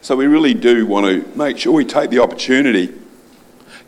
So 0.00 0.16
we 0.16 0.26
really 0.26 0.54
do 0.54 0.86
want 0.86 1.06
to 1.06 1.38
make 1.38 1.58
sure 1.58 1.72
we 1.72 1.84
take 1.84 2.10
the 2.10 2.20
opportunity 2.20 2.94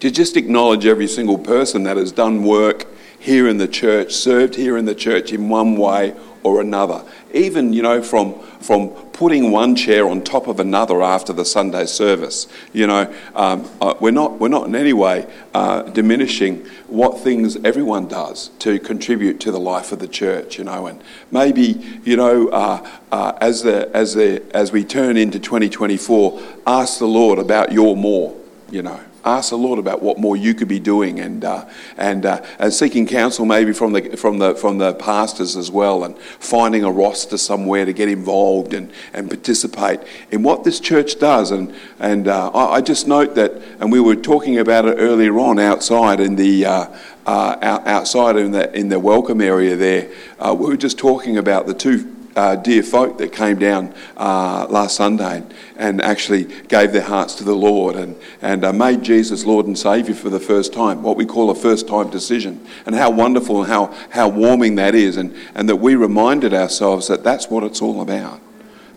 to 0.00 0.10
just 0.10 0.36
acknowledge 0.36 0.86
every 0.86 1.06
single 1.06 1.38
person 1.38 1.84
that 1.84 1.96
has 1.96 2.12
done 2.12 2.44
work 2.44 2.86
here 3.18 3.48
in 3.48 3.58
the 3.58 3.68
church, 3.68 4.12
served 4.12 4.54
here 4.54 4.76
in 4.76 4.84
the 4.84 4.94
church 4.94 5.32
in 5.32 5.48
one 5.48 5.76
way 5.76 6.14
or 6.42 6.60
another. 6.60 7.04
Even, 7.32 7.72
you 7.72 7.82
know, 7.82 8.02
from, 8.02 8.38
from 8.60 8.90
putting 9.12 9.50
one 9.50 9.74
chair 9.74 10.08
on 10.08 10.22
top 10.22 10.46
of 10.46 10.60
another 10.60 11.02
after 11.02 11.32
the 11.32 11.44
Sunday 11.44 11.86
service. 11.86 12.46
You 12.72 12.86
know, 12.86 13.14
um, 13.34 13.68
uh, 13.80 13.94
we're, 14.00 14.12
not, 14.12 14.38
we're 14.38 14.48
not 14.48 14.68
in 14.68 14.74
any 14.74 14.92
way 14.92 15.26
uh, 15.54 15.82
diminishing 15.82 16.64
what 16.86 17.20
things 17.20 17.56
everyone 17.64 18.08
does 18.08 18.48
to 18.60 18.78
contribute 18.78 19.40
to 19.40 19.50
the 19.50 19.60
life 19.60 19.92
of 19.92 19.98
the 19.98 20.08
church, 20.08 20.58
you 20.58 20.64
know. 20.64 20.86
And 20.86 21.02
maybe, 21.30 22.00
you 22.04 22.16
know, 22.16 22.48
uh, 22.48 22.88
uh 23.10 23.38
as, 23.40 23.62
the, 23.62 23.94
as, 23.94 24.14
the, 24.14 24.42
as 24.54 24.72
we 24.72 24.84
turn 24.84 25.16
into 25.16 25.38
2024, 25.38 26.40
ask 26.66 26.98
the 26.98 27.06
Lord 27.06 27.38
about 27.38 27.72
your 27.72 27.96
more, 27.96 28.36
you 28.70 28.82
know 28.82 29.00
ask 29.36 29.50
the 29.50 29.58
Lord 29.58 29.78
about 29.78 30.02
what 30.02 30.18
more 30.18 30.36
you 30.36 30.54
could 30.54 30.68
be 30.68 30.80
doing 30.80 31.20
and, 31.20 31.44
uh, 31.44 31.64
and, 31.96 32.26
uh, 32.26 32.44
and 32.58 32.72
seeking 32.72 33.06
counsel 33.06 33.44
maybe 33.44 33.72
from 33.72 33.92
the, 33.92 34.16
from, 34.16 34.38
the, 34.38 34.54
from 34.54 34.78
the 34.78 34.94
pastors 34.94 35.56
as 35.56 35.70
well 35.70 36.04
and 36.04 36.18
finding 36.18 36.84
a 36.84 36.90
roster 36.90 37.38
somewhere 37.38 37.84
to 37.84 37.92
get 37.92 38.08
involved 38.08 38.74
and, 38.74 38.90
and 39.12 39.28
participate 39.28 40.00
in 40.30 40.42
what 40.42 40.64
this 40.64 40.80
church 40.80 41.18
does. 41.18 41.50
And, 41.50 41.74
and 41.98 42.28
uh, 42.28 42.50
I, 42.50 42.76
I, 42.76 42.80
just 42.80 43.06
note 43.06 43.34
that, 43.34 43.52
and 43.80 43.92
we 43.92 44.00
were 44.00 44.16
talking 44.16 44.58
about 44.58 44.86
it 44.86 44.96
earlier 44.98 45.38
on 45.38 45.58
outside 45.58 46.20
in 46.20 46.36
the, 46.36 46.64
uh, 46.64 46.86
uh, 47.26 47.80
outside 47.86 48.36
in 48.36 48.52
the, 48.52 48.74
in 48.76 48.88
the 48.88 48.98
welcome 48.98 49.40
area 49.40 49.76
there, 49.76 50.10
uh, 50.38 50.54
we 50.58 50.66
were 50.66 50.76
just 50.76 50.98
talking 50.98 51.36
about 51.36 51.66
the 51.66 51.74
two 51.74 52.17
uh, 52.38 52.54
dear 52.54 52.84
folk 52.84 53.18
that 53.18 53.32
came 53.32 53.58
down 53.58 53.92
uh, 54.16 54.64
last 54.70 54.94
Sunday 54.94 55.42
and 55.76 56.00
actually 56.00 56.44
gave 56.44 56.92
their 56.92 57.02
hearts 57.02 57.34
to 57.34 57.44
the 57.44 57.54
Lord 57.54 57.96
and, 57.96 58.16
and 58.40 58.64
uh, 58.64 58.72
made 58.72 59.02
Jesus 59.02 59.44
Lord 59.44 59.66
and 59.66 59.76
Saviour 59.76 60.14
for 60.14 60.30
the 60.30 60.38
first 60.38 60.72
time, 60.72 61.02
what 61.02 61.16
we 61.16 61.26
call 61.26 61.50
a 61.50 61.54
first 61.54 61.88
time 61.88 62.10
decision. 62.10 62.64
And 62.86 62.94
how 62.94 63.10
wonderful 63.10 63.62
and 63.62 63.68
how, 63.70 63.92
how 64.10 64.28
warming 64.28 64.76
that 64.76 64.94
is, 64.94 65.16
and, 65.16 65.34
and 65.56 65.68
that 65.68 65.76
we 65.76 65.96
reminded 65.96 66.54
ourselves 66.54 67.08
that 67.08 67.24
that's 67.24 67.50
what 67.50 67.64
it's 67.64 67.82
all 67.82 68.00
about. 68.00 68.40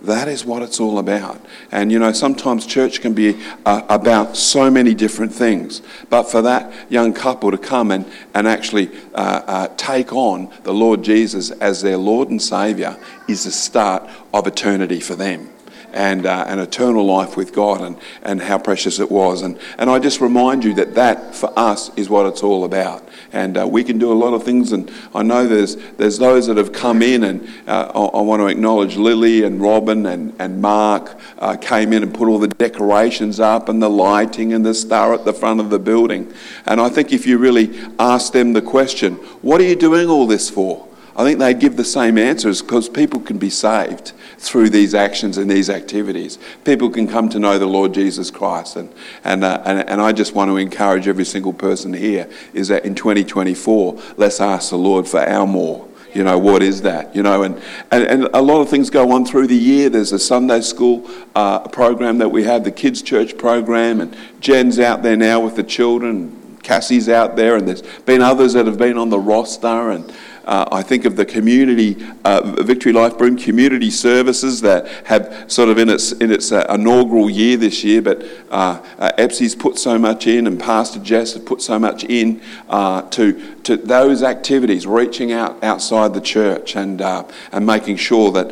That 0.03 0.27
is 0.27 0.43
what 0.43 0.63
it's 0.63 0.79
all 0.79 0.97
about. 0.97 1.39
And 1.71 1.91
you 1.91 1.99
know, 1.99 2.11
sometimes 2.11 2.65
church 2.65 3.01
can 3.01 3.13
be 3.13 3.39
uh, 3.65 3.83
about 3.87 4.35
so 4.35 4.71
many 4.71 4.95
different 4.95 5.31
things. 5.31 5.83
But 6.09 6.23
for 6.23 6.41
that 6.41 6.73
young 6.91 7.13
couple 7.13 7.51
to 7.51 7.57
come 7.57 7.91
and, 7.91 8.05
and 8.33 8.47
actually 8.47 8.89
uh, 9.13 9.41
uh, 9.45 9.67
take 9.77 10.11
on 10.11 10.51
the 10.63 10.73
Lord 10.73 11.03
Jesus 11.03 11.51
as 11.51 11.83
their 11.83 11.97
Lord 11.97 12.29
and 12.29 12.41
Saviour 12.41 12.97
is 13.27 13.43
the 13.43 13.51
start 13.51 14.09
of 14.33 14.47
eternity 14.47 14.99
for 14.99 15.15
them 15.15 15.50
and 15.93 16.25
uh, 16.25 16.45
an 16.47 16.59
eternal 16.59 17.05
life 17.05 17.37
with 17.37 17.53
God 17.53 17.81
and, 17.81 17.97
and 18.23 18.41
how 18.41 18.57
precious 18.57 18.99
it 18.99 19.11
was. 19.11 19.41
And, 19.41 19.59
and 19.77 19.89
I 19.89 19.99
just 19.99 20.21
remind 20.21 20.63
you 20.63 20.73
that 20.75 20.95
that 20.95 21.35
for 21.35 21.51
us 21.57 21.91
is 21.97 22.09
what 22.09 22.25
it's 22.25 22.43
all 22.43 22.63
about. 22.63 23.07
And 23.33 23.57
uh, 23.57 23.67
we 23.67 23.83
can 23.83 23.97
do 23.97 24.11
a 24.11 24.15
lot 24.15 24.33
of 24.33 24.43
things. 24.43 24.71
And 24.71 24.91
I 25.15 25.23
know 25.23 25.47
there's, 25.47 25.75
there's 25.97 26.17
those 26.17 26.47
that 26.47 26.57
have 26.57 26.73
come 26.73 27.01
in, 27.01 27.23
and 27.23 27.47
uh, 27.67 27.91
I, 27.93 28.17
I, 28.17 28.21
want 28.21 28.41
to 28.41 28.47
acknowledge 28.47 28.97
Lily 28.97 29.43
and 29.43 29.61
Robin 29.61 30.05
and, 30.05 30.33
and 30.39 30.61
Mark 30.61 31.17
uh, 31.39 31.55
came 31.55 31.93
in 31.93 32.03
and 32.03 32.13
put 32.13 32.27
all 32.27 32.39
the 32.39 32.47
decorations 32.47 33.39
up 33.39 33.69
and 33.69 33.81
the 33.81 33.89
lighting 33.89 34.53
and 34.53 34.65
the 34.65 34.73
star 34.73 35.13
at 35.13 35.25
the 35.25 35.33
front 35.33 35.59
of 35.59 35.69
the 35.69 35.79
building. 35.79 36.31
And 36.65 36.81
I 36.81 36.89
think 36.89 37.13
if 37.13 37.25
you 37.25 37.37
really 37.37 37.79
ask 37.99 38.33
them 38.33 38.53
the 38.53 38.61
question, 38.61 39.15
what 39.41 39.61
are 39.61 39.65
you 39.65 39.75
doing 39.75 40.09
all 40.09 40.27
this 40.27 40.49
for? 40.49 40.87
I 41.15 41.23
think 41.23 41.39
they'd 41.39 41.59
give 41.59 41.75
the 41.75 41.83
same 41.83 42.17
answers 42.17 42.61
because 42.61 42.87
people 42.87 43.19
can 43.19 43.37
be 43.37 43.49
saved 43.49 44.13
through 44.37 44.69
these 44.69 44.95
actions 44.95 45.37
and 45.37 45.49
these 45.49 45.69
activities. 45.69 46.39
People 46.63 46.89
can 46.89 47.07
come 47.07 47.29
to 47.29 47.39
know 47.39 47.59
the 47.59 47.65
Lord 47.65 47.93
Jesus 47.93 48.31
Christ. 48.31 48.75
And, 48.75 48.93
and, 49.23 49.43
uh, 49.43 49.61
and, 49.65 49.87
and 49.89 50.01
I 50.01 50.13
just 50.13 50.33
want 50.33 50.49
to 50.49 50.57
encourage 50.57 51.07
every 51.07 51.25
single 51.25 51.53
person 51.53 51.93
here 51.93 52.29
is 52.53 52.69
that 52.69 52.85
in 52.85 52.95
2024, 52.95 53.99
let's 54.17 54.39
ask 54.39 54.69
the 54.69 54.77
Lord 54.77 55.07
for 55.07 55.19
our 55.19 55.45
more. 55.45 55.87
You 56.13 56.25
know, 56.25 56.37
what 56.37 56.61
is 56.61 56.81
that? 56.81 57.15
You 57.15 57.23
know, 57.23 57.43
and, 57.43 57.61
and, 57.89 58.03
and 58.03 58.23
a 58.33 58.41
lot 58.41 58.59
of 58.59 58.69
things 58.69 58.89
go 58.89 59.11
on 59.11 59.25
through 59.25 59.47
the 59.47 59.55
year. 59.55 59.89
There's 59.89 60.11
a 60.11 60.19
Sunday 60.19 60.59
school 60.61 61.09
uh, 61.35 61.59
program 61.69 62.17
that 62.17 62.29
we 62.29 62.43
have, 62.43 62.65
the 62.65 62.71
kids' 62.71 63.01
church 63.01 63.37
program, 63.37 64.01
and 64.01 64.15
Jen's 64.41 64.77
out 64.77 65.03
there 65.03 65.15
now 65.15 65.39
with 65.39 65.55
the 65.55 65.63
children. 65.63 66.57
Cassie's 66.63 67.07
out 67.07 67.37
there, 67.37 67.55
and 67.55 67.67
there's 67.67 67.81
been 67.81 68.21
others 68.21 68.53
that 68.53 68.65
have 68.65 68.77
been 68.77 68.97
on 68.97 69.09
the 69.09 69.19
roster, 69.19 69.91
and 69.91 70.13
uh, 70.45 70.67
I 70.71 70.81
think 70.81 71.05
of 71.05 71.15
the 71.15 71.25
community, 71.25 71.97
uh, 72.25 72.41
Victory 72.63 72.93
Life 72.93 73.17
Broome 73.17 73.37
community 73.37 73.91
services 73.91 74.61
that 74.61 74.87
have 75.05 75.45
sort 75.51 75.69
of 75.69 75.77
in 75.77 75.89
its, 75.89 76.11
in 76.13 76.31
its 76.31 76.51
uh, 76.51 76.65
inaugural 76.69 77.29
year 77.29 77.57
this 77.57 77.83
year, 77.83 78.01
but 78.01 78.23
uh, 78.49 78.81
uh, 78.97 79.11
Epsy's 79.17 79.55
put 79.55 79.77
so 79.77 79.99
much 79.99 80.27
in 80.27 80.47
and 80.47 80.59
Pastor 80.59 80.99
Jess 80.99 81.33
has 81.33 81.43
put 81.43 81.61
so 81.61 81.77
much 81.77 82.03
in 82.03 82.41
uh, 82.69 83.03
to, 83.09 83.55
to 83.63 83.77
those 83.77 84.23
activities, 84.23 84.87
reaching 84.87 85.31
out 85.31 85.63
outside 85.63 86.13
the 86.13 86.21
church 86.21 86.75
and, 86.75 87.01
uh, 87.01 87.23
and 87.51 87.65
making 87.65 87.97
sure 87.97 88.31
that 88.31 88.49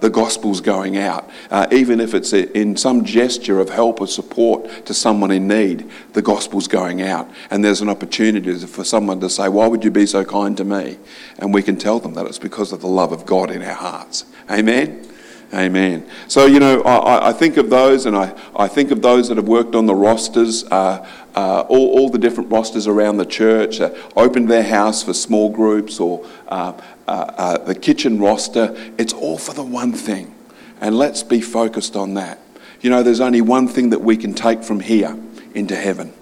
the 0.00 0.10
gospel's 0.10 0.60
going 0.60 0.96
out. 0.96 1.28
even 1.70 2.00
if 2.00 2.14
it's 2.14 2.32
in 2.32 2.76
some 2.76 3.04
gesture 3.04 3.60
of 3.60 3.70
help 3.70 4.00
or 4.00 4.06
support 4.06 4.86
to 4.86 4.94
someone 4.94 5.30
in 5.30 5.46
need, 5.46 5.88
the 6.12 6.22
gospel's 6.22 6.68
going 6.68 7.02
out. 7.02 7.28
And 7.50 7.64
there's 7.64 7.80
an 7.80 7.88
opportunity 7.88 8.54
for 8.66 8.84
someone 8.84 9.20
to 9.20 9.30
say, 9.30 9.48
Why 9.48 9.66
would 9.66 9.84
you 9.84 9.90
be 9.90 10.06
so 10.06 10.24
kind 10.24 10.56
to 10.56 10.64
me? 10.64 10.98
And 11.38 11.52
we 11.52 11.62
can 11.62 11.76
tell 11.76 12.00
them 12.00 12.14
that 12.14 12.26
it's 12.26 12.38
because 12.38 12.72
of 12.72 12.80
the 12.80 12.88
love 12.88 13.12
of 13.12 13.26
God 13.26 13.50
in 13.50 13.62
our 13.62 13.74
hearts. 13.74 14.24
Amen. 14.50 15.08
Amen. 15.54 16.06
So, 16.26 16.44
you 16.44 16.60
know, 16.60 16.82
I, 16.82 17.30
I, 17.30 17.32
think 17.32 17.56
of 17.56 17.70
those 17.70 18.04
and 18.04 18.14
I, 18.14 18.38
I 18.54 18.68
think 18.68 18.90
of 18.90 19.00
those 19.00 19.28
that 19.28 19.38
have 19.38 19.48
worked 19.48 19.74
on 19.74 19.86
the 19.86 19.94
rosters, 19.94 20.64
uh, 20.64 21.08
uh, 21.34 21.60
all, 21.68 21.98
all, 21.98 22.10
the 22.10 22.18
different 22.18 22.52
rosters 22.52 22.86
around 22.86 23.16
the 23.16 23.24
church, 23.24 23.80
uh, 23.80 23.94
opened 24.14 24.50
their 24.50 24.62
house 24.62 25.02
for 25.02 25.14
small 25.14 25.48
groups 25.48 26.00
or 26.00 26.26
uh, 26.48 26.78
uh, 27.06 27.10
uh, 27.10 27.58
the 27.64 27.74
kitchen 27.74 28.20
roster. 28.20 28.76
It's 28.98 29.14
all 29.14 29.38
for 29.38 29.54
the 29.54 29.64
one 29.64 29.92
thing. 29.92 30.34
And 30.82 30.98
let's 30.98 31.22
be 31.22 31.40
focused 31.40 31.96
on 31.96 32.12
that. 32.14 32.38
You 32.82 32.90
know, 32.90 33.02
there's 33.02 33.20
only 33.20 33.40
one 33.40 33.68
thing 33.68 33.88
that 33.90 34.02
we 34.02 34.18
can 34.18 34.34
take 34.34 34.62
from 34.62 34.80
here 34.80 35.18
into 35.54 35.74
heaven, 35.74 36.12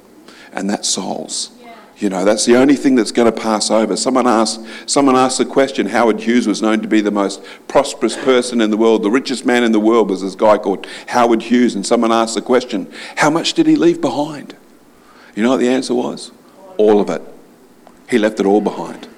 and 0.52 0.70
that's 0.70 0.88
souls. 0.88 1.50
You 1.98 2.10
know, 2.10 2.26
that's 2.26 2.44
the 2.44 2.56
only 2.56 2.76
thing 2.76 2.94
that's 2.94 3.10
going 3.10 3.32
to 3.32 3.40
pass 3.40 3.70
over. 3.70 3.96
Someone 3.96 4.26
asked, 4.26 4.60
someone 4.84 5.16
asked 5.16 5.38
the 5.38 5.46
question 5.46 5.86
Howard 5.86 6.20
Hughes 6.20 6.46
was 6.46 6.60
known 6.60 6.82
to 6.82 6.88
be 6.88 7.00
the 7.00 7.10
most 7.10 7.42
prosperous 7.68 8.16
person 8.16 8.60
in 8.60 8.70
the 8.70 8.76
world. 8.76 9.02
The 9.02 9.10
richest 9.10 9.46
man 9.46 9.64
in 9.64 9.72
the 9.72 9.80
world 9.80 10.10
was 10.10 10.20
this 10.20 10.34
guy 10.34 10.58
called 10.58 10.86
Howard 11.06 11.42
Hughes. 11.42 11.74
And 11.74 11.86
someone 11.86 12.12
asked 12.12 12.34
the 12.34 12.42
question, 12.42 12.92
How 13.16 13.30
much 13.30 13.54
did 13.54 13.66
he 13.66 13.76
leave 13.76 14.02
behind? 14.02 14.54
You 15.34 15.42
know 15.42 15.50
what 15.50 15.60
the 15.60 15.68
answer 15.68 15.94
was? 15.94 16.32
All 16.76 17.00
of 17.00 17.08
it. 17.08 17.22
He 18.10 18.18
left 18.18 18.40
it 18.40 18.46
all 18.46 18.60
behind. 18.60 19.08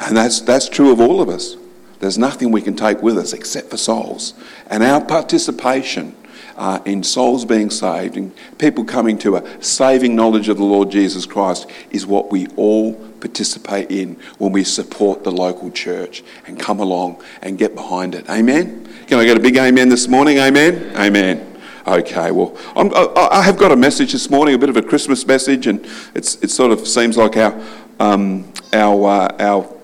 And 0.00 0.16
that's, 0.16 0.40
that's 0.40 0.68
true 0.68 0.90
of 0.90 1.00
all 1.00 1.20
of 1.20 1.28
us. 1.28 1.56
There's 2.00 2.18
nothing 2.18 2.50
we 2.50 2.62
can 2.62 2.74
take 2.74 3.00
with 3.00 3.16
us 3.16 3.32
except 3.32 3.70
for 3.70 3.76
souls. 3.76 4.34
And 4.68 4.82
our 4.82 5.04
participation 5.04 6.16
uh, 6.56 6.80
in 6.84 7.02
souls 7.02 7.44
being 7.44 7.70
saved 7.70 8.16
and 8.16 8.32
people 8.58 8.84
coming 8.84 9.18
to 9.18 9.36
a 9.36 9.62
saving 9.62 10.14
knowledge 10.14 10.48
of 10.48 10.56
the 10.56 10.64
Lord 10.64 10.90
Jesus 10.90 11.26
Christ 11.26 11.68
is 11.90 12.06
what 12.06 12.30
we 12.30 12.46
all 12.56 12.94
participate 13.20 13.90
in 13.90 14.16
when 14.38 14.52
we 14.52 14.64
support 14.64 15.24
the 15.24 15.30
local 15.30 15.70
church 15.70 16.22
and 16.46 16.58
come 16.58 16.80
along 16.80 17.22
and 17.40 17.56
get 17.56 17.74
behind 17.74 18.14
it. 18.14 18.28
Amen? 18.28 18.88
Can 19.06 19.18
I 19.18 19.24
get 19.24 19.36
a 19.36 19.40
big 19.40 19.56
amen 19.56 19.88
this 19.88 20.08
morning? 20.08 20.38
Amen? 20.38 20.92
Amen. 20.96 21.48
Okay, 21.86 22.30
well, 22.30 22.56
I'm, 22.76 22.92
i 23.16 23.42
have 23.42 23.58
got 23.58 23.72
a 23.72 23.76
message 23.76 24.12
this 24.12 24.30
morning, 24.30 24.54
a 24.54 24.58
bit 24.58 24.68
of 24.68 24.76
a 24.76 24.82
Christmas 24.82 25.26
message, 25.26 25.66
and 25.66 25.84
it's, 26.14 26.36
it 26.36 26.50
sort 26.50 26.70
of 26.70 26.86
seems 26.86 27.16
like 27.16 27.36
our, 27.36 27.60
um, 27.98 28.52
our, 28.72 29.04
uh, 29.04 29.36
our 29.40 29.81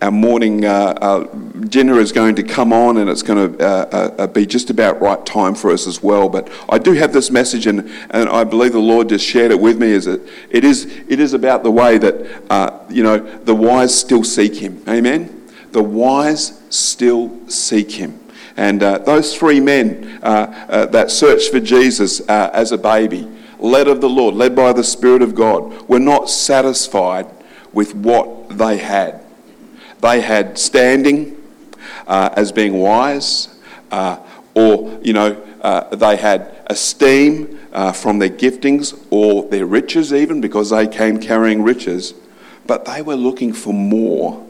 our 0.00 0.12
morning 0.12 0.64
uh, 0.64 0.94
uh, 1.00 1.24
dinner 1.68 1.98
is 1.98 2.12
going 2.12 2.36
to 2.36 2.42
come 2.42 2.72
on 2.72 2.98
and 2.98 3.10
it's 3.10 3.22
going 3.22 3.56
to 3.56 3.64
uh, 3.64 4.14
uh, 4.18 4.26
be 4.28 4.46
just 4.46 4.70
about 4.70 5.00
right 5.00 5.24
time 5.26 5.54
for 5.54 5.72
us 5.72 5.88
as 5.88 6.02
well. 6.02 6.28
But 6.28 6.48
I 6.68 6.78
do 6.78 6.92
have 6.92 7.12
this 7.12 7.30
message, 7.30 7.66
and, 7.66 7.80
and 8.10 8.28
I 8.28 8.44
believe 8.44 8.72
the 8.72 8.78
Lord 8.78 9.08
just 9.08 9.24
shared 9.24 9.50
it 9.50 9.58
with 9.58 9.78
me. 9.78 9.88
Is 9.88 10.04
that 10.04 10.20
it 10.50 10.64
is 10.64 10.84
it 11.08 11.18
is 11.18 11.34
about 11.34 11.64
the 11.64 11.70
way 11.70 11.98
that 11.98 12.42
uh, 12.50 12.78
you 12.88 13.02
know 13.02 13.18
the 13.18 13.54
wise 13.54 13.96
still 13.98 14.22
seek 14.22 14.54
Him. 14.54 14.82
Amen. 14.86 15.48
The 15.72 15.82
wise 15.82 16.62
still 16.70 17.48
seek 17.48 17.90
Him. 17.92 18.20
And 18.56 18.82
uh, 18.82 18.98
those 18.98 19.36
three 19.36 19.60
men 19.60 20.20
that 20.20 21.10
searched 21.10 21.50
for 21.52 21.60
Jesus 21.60 22.20
as 22.20 22.72
a 22.72 22.78
baby, 22.78 23.28
led 23.58 23.86
of 23.86 24.00
the 24.00 24.08
Lord, 24.08 24.34
led 24.34 24.56
by 24.56 24.72
the 24.72 24.82
Spirit 24.82 25.22
of 25.22 25.34
God, 25.34 25.88
were 25.88 26.00
not 26.00 26.28
satisfied 26.28 27.28
with 27.72 27.94
what 27.94 28.48
they 28.58 28.78
had. 28.78 29.24
They 30.00 30.20
had 30.20 30.58
standing 30.58 31.36
uh, 32.06 32.30
as 32.34 32.52
being 32.52 32.74
wise, 32.74 33.48
uh, 33.90 34.18
or, 34.54 34.98
you 35.02 35.12
know, 35.12 35.42
uh, 35.60 35.94
they 35.94 36.16
had 36.16 36.62
esteem 36.66 37.58
uh, 37.72 37.92
from 37.92 38.18
their 38.18 38.30
giftings 38.30 38.98
or 39.10 39.48
their 39.48 39.66
riches, 39.66 40.12
even 40.12 40.40
because 40.40 40.70
they 40.70 40.86
came 40.86 41.20
carrying 41.20 41.62
riches. 41.62 42.14
But 42.66 42.84
they 42.84 43.02
were 43.02 43.16
looking 43.16 43.52
for 43.52 43.72
more 43.72 44.46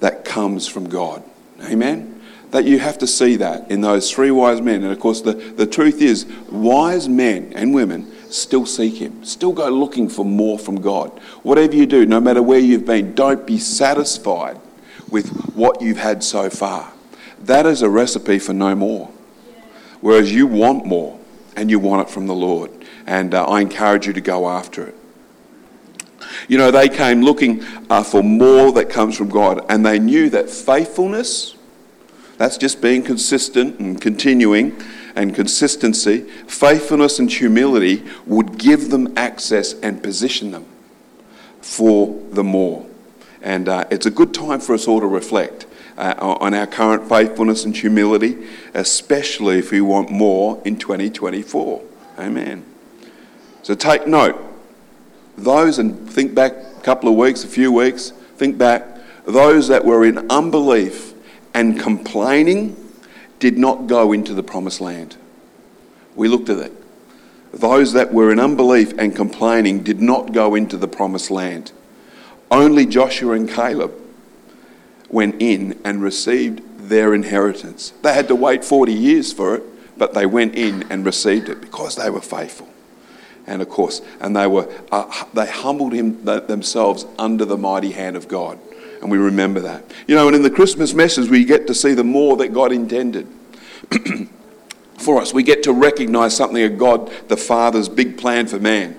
that 0.00 0.24
comes 0.24 0.66
from 0.66 0.88
God. 0.88 1.22
Amen? 1.64 2.18
that 2.50 2.64
you 2.64 2.78
have 2.78 2.98
to 2.98 3.06
see 3.06 3.36
that 3.36 3.70
in 3.70 3.80
those 3.80 4.10
three 4.10 4.30
wise 4.30 4.60
men. 4.60 4.82
And 4.82 4.92
of 4.92 5.00
course, 5.00 5.20
the, 5.20 5.34
the 5.34 5.66
truth 5.66 6.00
is, 6.00 6.26
wise 6.50 7.08
men 7.08 7.52
and 7.54 7.74
women 7.74 8.10
still 8.34 8.66
seek 8.66 8.94
Him, 8.94 9.24
still 9.24 9.52
go 9.52 9.68
looking 9.68 10.08
for 10.08 10.24
more 10.24 10.58
from 10.58 10.80
God. 10.80 11.10
Whatever 11.42 11.76
you 11.76 11.86
do, 11.86 12.06
no 12.06 12.20
matter 12.20 12.42
where 12.42 12.58
you've 12.58 12.86
been, 12.86 13.14
don't 13.14 13.46
be 13.46 13.58
satisfied 13.58 14.60
with 15.10 15.28
what 15.54 15.80
you've 15.80 15.98
had 15.98 16.22
so 16.22 16.50
far. 16.50 16.92
That 17.40 17.66
is 17.66 17.82
a 17.82 17.88
recipe 17.88 18.38
for 18.38 18.52
no 18.52 18.74
more. 18.74 19.10
Whereas 20.00 20.32
you 20.32 20.46
want 20.46 20.86
more 20.86 21.18
and 21.56 21.70
you 21.70 21.78
want 21.78 22.08
it 22.08 22.12
from 22.12 22.26
the 22.26 22.34
Lord. 22.34 22.70
And 23.06 23.34
uh, 23.34 23.44
I 23.46 23.60
encourage 23.60 24.06
you 24.06 24.12
to 24.12 24.20
go 24.20 24.48
after 24.48 24.88
it. 24.88 24.94
You 26.48 26.58
know, 26.58 26.70
they 26.70 26.88
came 26.88 27.22
looking 27.22 27.64
uh, 27.90 28.02
for 28.02 28.22
more 28.22 28.72
that 28.72 28.90
comes 28.90 29.16
from 29.16 29.28
God, 29.28 29.64
and 29.68 29.84
they 29.84 29.98
knew 29.98 30.30
that 30.30 30.50
faithfulness, 30.50 31.56
that's 32.36 32.56
just 32.58 32.80
being 32.80 33.02
consistent 33.02 33.78
and 33.80 34.00
continuing, 34.00 34.80
and 35.18 35.34
consistency, 35.34 36.20
faithfulness 36.46 37.18
and 37.18 37.30
humility 37.30 38.04
would 38.24 38.56
give 38.56 38.88
them 38.90 39.12
access 39.18 39.74
and 39.80 40.00
position 40.00 40.52
them 40.52 40.64
for 41.60 42.16
the 42.30 42.44
more. 42.44 42.86
And 43.42 43.68
uh, 43.68 43.84
it's 43.90 44.06
a 44.06 44.12
good 44.12 44.32
time 44.32 44.60
for 44.60 44.74
us 44.74 44.86
all 44.86 45.00
to 45.00 45.08
reflect 45.08 45.66
uh, 45.96 46.14
on 46.20 46.54
our 46.54 46.68
current 46.68 47.08
faithfulness 47.08 47.64
and 47.64 47.76
humility, 47.76 48.46
especially 48.74 49.58
if 49.58 49.72
we 49.72 49.80
want 49.80 50.08
more 50.08 50.62
in 50.64 50.78
2024. 50.78 51.82
Amen. 52.20 52.64
So 53.62 53.74
take 53.74 54.06
note. 54.06 54.40
Those, 55.36 55.80
and 55.80 56.08
think 56.08 56.32
back 56.32 56.52
a 56.52 56.80
couple 56.82 57.08
of 57.08 57.16
weeks, 57.16 57.42
a 57.42 57.48
few 57.48 57.72
weeks, 57.72 58.10
think 58.36 58.56
back, 58.56 58.86
those 59.24 59.66
that 59.66 59.84
were 59.84 60.04
in 60.04 60.30
unbelief 60.30 61.12
and 61.54 61.78
complaining 61.78 62.87
did 63.38 63.58
not 63.58 63.86
go 63.86 64.12
into 64.12 64.34
the 64.34 64.42
promised 64.42 64.80
land. 64.80 65.16
We 66.14 66.28
looked 66.28 66.48
at 66.48 66.58
it. 66.58 66.72
Those 67.52 67.92
that 67.94 68.12
were 68.12 68.30
in 68.30 68.38
unbelief 68.38 68.92
and 68.98 69.14
complaining 69.14 69.82
did 69.82 70.00
not 70.00 70.32
go 70.32 70.54
into 70.54 70.76
the 70.76 70.88
promised 70.88 71.30
land. 71.30 71.72
Only 72.50 72.86
Joshua 72.86 73.34
and 73.34 73.48
Caleb 73.48 73.92
went 75.08 75.40
in 75.40 75.80
and 75.84 76.02
received 76.02 76.88
their 76.88 77.14
inheritance. 77.14 77.92
They 78.02 78.14
had 78.14 78.28
to 78.28 78.34
wait 78.34 78.64
40 78.64 78.92
years 78.92 79.32
for 79.32 79.54
it, 79.56 79.98
but 79.98 80.14
they 80.14 80.26
went 80.26 80.54
in 80.54 80.84
and 80.90 81.04
received 81.04 81.48
it 81.48 81.60
because 81.60 81.96
they 81.96 82.10
were 82.10 82.20
faithful. 82.20 82.68
And 83.46 83.62
of 83.62 83.68
course, 83.70 84.02
and 84.20 84.36
they 84.36 84.46
were 84.46 84.70
uh, 84.92 85.24
they 85.32 85.46
humbled 85.46 85.94
him 85.94 86.22
themselves 86.24 87.06
under 87.18 87.46
the 87.46 87.56
mighty 87.56 87.92
hand 87.92 88.14
of 88.14 88.28
God. 88.28 88.58
And 89.00 89.10
we 89.10 89.18
remember 89.18 89.60
that. 89.60 89.84
You 90.06 90.14
know, 90.14 90.26
and 90.26 90.34
in 90.34 90.42
the 90.42 90.50
Christmas 90.50 90.94
message, 90.94 91.28
we 91.28 91.44
get 91.44 91.66
to 91.68 91.74
see 91.74 91.94
the 91.94 92.04
more 92.04 92.36
that 92.38 92.48
God 92.48 92.72
intended 92.72 93.28
for 94.98 95.20
us. 95.20 95.32
We 95.32 95.42
get 95.42 95.62
to 95.64 95.72
recognize 95.72 96.36
something 96.36 96.62
of 96.62 96.78
God, 96.78 97.10
the 97.28 97.36
Father's 97.36 97.88
big 97.88 98.18
plan 98.18 98.46
for 98.46 98.58
man. 98.58 98.96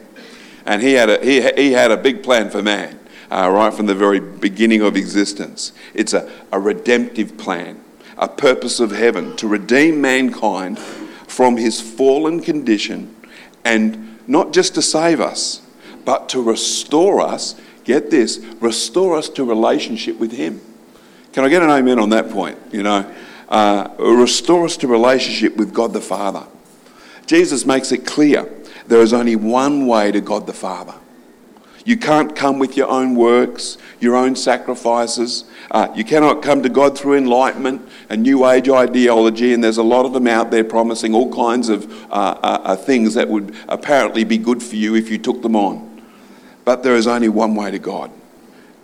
And 0.66 0.82
he 0.82 0.94
had 0.94 1.10
a, 1.10 1.24
he, 1.24 1.42
he 1.62 1.72
had 1.72 1.92
a 1.92 1.98
big 1.98 2.24
plan 2.24 2.50
for 2.50 2.62
man, 2.62 3.00
uh, 3.32 3.50
right 3.52 3.74
from 3.74 3.88
the 3.88 3.96
very 3.96 4.20
beginning 4.20 4.82
of 4.82 4.96
existence. 4.96 5.74
It's 5.94 6.14
a, 6.14 6.32
a 6.52 6.60
redemptive 6.60 7.38
plan, 7.38 7.84
a 8.18 8.28
purpose 8.28 8.80
of 8.80 8.92
heaven 8.92 9.36
to 9.38 9.48
redeem 9.48 10.00
mankind 10.00 10.80
from 10.80 11.58
his 11.58 11.82
fallen 11.82 12.42
condition 12.42 13.16
and 13.66 14.20
not 14.28 14.54
just 14.54 14.76
to 14.76 14.82
save 14.82 15.20
us, 15.20 15.62
but 16.06 16.30
to 16.30 16.42
restore 16.42 17.22
us 17.22 17.60
get 17.90 18.12
this, 18.12 18.38
restore 18.62 19.18
us 19.18 19.28
to 19.30 19.44
relationship 19.44 20.20
with 20.20 20.32
Him. 20.32 20.62
Can 21.34 21.44
I 21.44 21.50
get 21.50 21.64
an 21.64 21.72
amen 21.72 21.98
on 21.98 22.10
that 22.12 22.30
point? 22.30 22.60
You 22.72 22.84
know, 22.84 23.12
uh, 23.50 23.90
restore 23.98 24.66
us 24.66 24.78
to 24.78 24.88
relationship 24.88 25.58
with 25.58 25.74
God 25.74 25.94
the 25.94 26.02
Father. 26.02 26.46
Jesus 27.26 27.66
makes 27.66 27.92
it 27.92 28.06
clear 28.06 28.48
there 28.86 29.02
is 29.02 29.12
only 29.12 29.36
one 29.36 29.88
way 29.88 30.12
to 30.12 30.22
God 30.22 30.46
the 30.46 30.54
Father. 30.54 30.94
You 31.84 31.98
can't 31.98 32.36
come 32.36 32.60
with 32.60 32.78
your 32.78 32.90
own 32.90 33.16
works, 33.16 33.80
your 34.00 34.16
own 34.16 34.36
sacrifices. 34.36 35.46
Uh, 35.72 35.88
you 35.96 36.04
cannot 36.04 36.44
come 36.44 36.62
to 36.62 36.70
God 36.70 36.96
through 36.96 37.18
enlightenment 37.18 37.82
and 38.10 38.22
New 38.22 38.48
Age 38.48 38.70
ideology, 38.70 39.54
and 39.54 39.64
there's 39.64 39.78
a 39.78 39.84
lot 39.84 40.06
of 40.06 40.14
them 40.14 40.28
out 40.28 40.52
there 40.52 40.64
promising 40.64 41.16
all 41.16 41.34
kinds 41.34 41.70
of 41.70 41.92
uh, 42.12 42.14
uh, 42.14 42.62
uh 42.64 42.76
things 42.76 43.16
that 43.16 43.28
would 43.28 43.56
apparently 43.68 44.24
be 44.24 44.38
good 44.38 44.62
for 44.62 44.76
you 44.76 44.94
if 44.94 45.10
you 45.10 45.18
took 45.18 45.42
them 45.42 45.56
on. 45.56 45.89
But 46.70 46.84
there 46.84 46.96
is 46.96 47.08
only 47.08 47.30
one 47.30 47.56
way 47.56 47.72
to 47.72 47.80
God. 47.80 48.12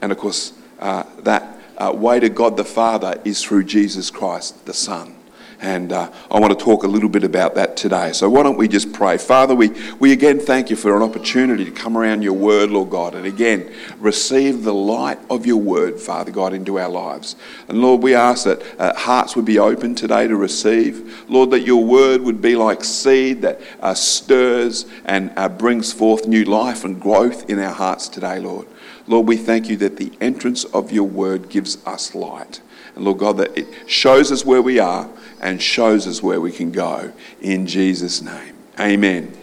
And 0.02 0.12
of 0.12 0.18
course, 0.18 0.54
uh, 0.80 1.04
that 1.20 1.60
uh, 1.78 1.94
way 1.96 2.20
to 2.20 2.30
God 2.30 2.58
the 2.58 2.66
Father 2.66 3.22
is 3.24 3.44
through 3.44 3.66
Jesus 3.66 4.10
Christ, 4.10 4.66
the 4.66 4.74
Son. 4.74 5.15
And 5.62 5.92
uh, 5.92 6.12
I 6.30 6.40
want 6.40 6.58
to 6.58 6.64
talk 6.64 6.84
a 6.84 6.88
little 6.88 7.10
bit 7.10 7.24
about 7.24 7.56
that 7.56 7.78
today. 7.78 8.12
So, 8.12 8.30
why 8.30 8.44
don't 8.44 8.58
we 8.58 8.68
just 8.68 8.92
pray? 8.94 9.18
Father, 9.18 9.56
we, 9.56 9.72
we 10.00 10.12
again 10.12 10.40
thank 10.40 10.70
you 10.70 10.76
for 10.76 10.96
an 10.96 11.02
opportunity 11.02 11.66
to 11.66 11.72
come 11.72 11.98
around 11.98 12.22
your 12.22 12.34
word, 12.34 12.72
Lord 12.72 12.90
God, 12.90 13.16
and 13.16 13.26
again 13.26 13.72
receive 14.00 14.64
the 14.64 14.74
light 14.74 15.20
of 15.30 15.46
your 15.46 15.58
word, 15.58 16.00
Father 16.00 16.32
God, 16.32 16.54
into 16.54 16.80
our 16.80 16.90
lives. 16.90 17.36
And 17.68 17.82
Lord, 17.82 18.04
we 18.04 18.14
ask 18.14 18.46
that 18.46 18.62
uh, 18.80 18.94
hearts 18.96 19.36
would 19.36 19.46
be 19.46 19.60
open 19.60 19.96
today 19.96 20.28
to 20.28 20.36
receive. 20.36 21.30
Lord, 21.30 21.52
that 21.52 21.62
your 21.62 21.84
word 21.84 22.22
would 22.22 22.42
be 22.42 22.56
like 22.56 22.84
seed 22.84 23.42
that 23.42 23.62
uh, 23.80 23.94
stirs 23.94 24.86
and 25.06 25.32
uh, 25.38 25.50
brings 25.50 25.94
forth 25.94 26.28
new 26.28 26.44
life 26.46 26.84
and 26.84 27.02
growth 27.02 27.50
in 27.50 27.60
our 27.60 27.74
hearts 27.74 28.10
today, 28.10 28.40
Lord. 28.40 28.68
Lord, 29.08 29.28
we 29.28 29.38
thank 29.38 29.70
you 29.70 29.78
that 29.78 29.98
the 29.98 30.12
entrance 30.20 30.64
of 30.66 30.92
your 30.92 31.08
word 31.08 31.50
gives 31.50 31.86
us 31.86 32.16
light. 32.16 32.62
And 32.96 33.06
Lord 33.06 33.18
God, 33.20 33.38
that 33.38 33.58
it 33.58 33.68
shows 33.88 34.32
us 34.32 34.46
where 34.46 34.62
we 34.62 34.80
are 34.80 35.10
and 35.42 35.62
shows 35.62 36.08
us 36.08 36.24
where 36.24 36.40
we 36.42 36.52
can 36.52 36.72
go. 36.72 37.12
In 37.42 37.68
Jesus' 37.68 38.22
name. 38.22 38.56
Amen. 38.80 39.36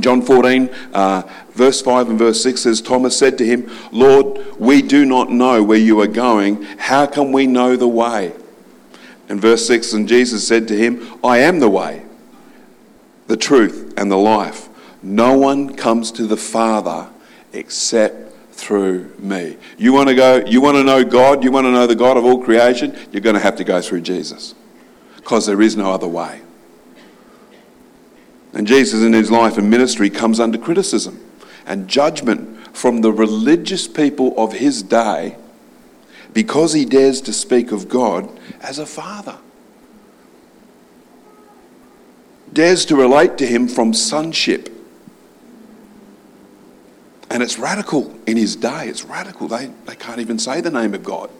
John 0.00 0.22
14, 0.22 0.68
uh, 0.92 1.22
verse 1.52 1.80
5 1.80 2.10
and 2.10 2.18
verse 2.18 2.42
6 2.42 2.60
says, 2.60 2.82
Thomas 2.82 3.16
said 3.18 3.38
to 3.38 3.46
him, 3.46 3.70
Lord, 3.90 4.58
we 4.58 4.82
do 4.82 5.06
not 5.06 5.30
know 5.30 5.62
where 5.62 5.78
you 5.78 6.00
are 6.00 6.06
going. 6.06 6.62
How 6.78 7.06
can 7.06 7.32
we 7.32 7.46
know 7.46 7.74
the 7.74 7.88
way? 7.88 8.32
And 9.28 9.40
verse 9.40 9.66
6, 9.66 9.92
and 9.94 10.08
Jesus 10.08 10.46
said 10.46 10.68
to 10.68 10.76
him, 10.76 11.18
I 11.24 11.38
am 11.38 11.60
the 11.60 11.68
way, 11.68 12.04
the 13.26 13.36
truth, 13.36 13.94
and 13.96 14.10
the 14.10 14.16
life. 14.16 14.68
No 15.02 15.36
one 15.36 15.74
comes 15.74 16.12
to 16.12 16.26
the 16.26 16.36
Father 16.36 17.08
except 17.52 18.27
through 18.58 19.14
me. 19.18 19.56
You 19.78 19.92
want 19.92 20.08
to 20.08 20.14
go, 20.16 20.44
you 20.44 20.60
want 20.60 20.76
to 20.76 20.82
know 20.82 21.04
God, 21.04 21.44
you 21.44 21.52
want 21.52 21.66
to 21.66 21.70
know 21.70 21.86
the 21.86 21.94
God 21.94 22.16
of 22.16 22.24
all 22.24 22.42
creation, 22.42 22.96
you're 23.12 23.22
going 23.22 23.36
to 23.36 23.40
have 23.40 23.56
to 23.56 23.64
go 23.64 23.80
through 23.80 24.00
Jesus 24.00 24.54
because 25.16 25.46
there 25.46 25.62
is 25.62 25.76
no 25.76 25.92
other 25.92 26.08
way. 26.08 26.40
And 28.52 28.66
Jesus, 28.66 29.02
in 29.02 29.12
his 29.12 29.30
life 29.30 29.58
and 29.58 29.70
ministry, 29.70 30.10
comes 30.10 30.40
under 30.40 30.58
criticism 30.58 31.24
and 31.66 31.86
judgment 31.86 32.76
from 32.76 33.00
the 33.00 33.12
religious 33.12 33.86
people 33.86 34.34
of 34.36 34.54
his 34.54 34.82
day 34.82 35.36
because 36.32 36.72
he 36.72 36.84
dares 36.84 37.20
to 37.22 37.32
speak 37.32 37.70
of 37.70 37.88
God 37.88 38.28
as 38.60 38.78
a 38.78 38.86
father. 38.86 39.38
Dares 42.52 42.84
to 42.86 42.96
relate 42.96 43.38
to 43.38 43.46
him 43.46 43.68
from 43.68 43.94
sonship. 43.94 44.68
And 47.30 47.42
it's 47.42 47.58
radical 47.58 48.14
in 48.26 48.36
his 48.36 48.56
day. 48.56 48.88
It's 48.88 49.04
radical. 49.04 49.48
They, 49.48 49.66
they 49.84 49.94
can't 49.94 50.18
even 50.18 50.38
say 50.38 50.60
the 50.60 50.70
name 50.70 50.94
of 50.94 51.04
God. 51.04 51.30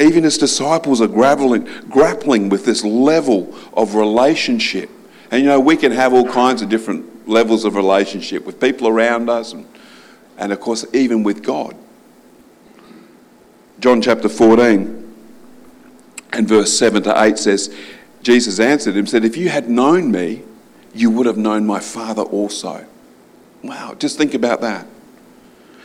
Even 0.00 0.24
his 0.24 0.38
disciples 0.38 1.00
are 1.00 1.08
grappling, 1.08 1.64
grappling 1.88 2.48
with 2.48 2.64
this 2.64 2.84
level 2.84 3.54
of 3.74 3.94
relationship. 3.94 4.90
And 5.30 5.42
you 5.42 5.48
know, 5.48 5.60
we 5.60 5.76
can 5.76 5.92
have 5.92 6.12
all 6.12 6.28
kinds 6.28 6.62
of 6.62 6.68
different 6.68 7.28
levels 7.28 7.64
of 7.64 7.74
relationship 7.74 8.44
with 8.44 8.60
people 8.60 8.88
around 8.88 9.28
us 9.28 9.52
and, 9.52 9.66
and 10.38 10.52
of 10.52 10.60
course, 10.60 10.84
even 10.92 11.22
with 11.22 11.42
God. 11.42 11.74
John 13.80 14.00
chapter 14.00 14.28
14 14.28 15.14
and 16.32 16.48
verse 16.48 16.78
7 16.78 17.02
to 17.04 17.22
8 17.22 17.38
says, 17.38 17.74
Jesus 18.22 18.58
answered 18.60 18.96
him, 18.96 19.06
said, 19.06 19.24
If 19.24 19.36
you 19.36 19.48
had 19.48 19.68
known 19.68 20.10
me, 20.10 20.42
you 20.94 21.10
would 21.10 21.26
have 21.26 21.36
known 21.36 21.66
my 21.66 21.80
Father 21.80 22.22
also. 22.22 22.86
Wow, 23.66 23.94
just 23.98 24.16
think 24.16 24.34
about 24.34 24.60
that. 24.60 24.86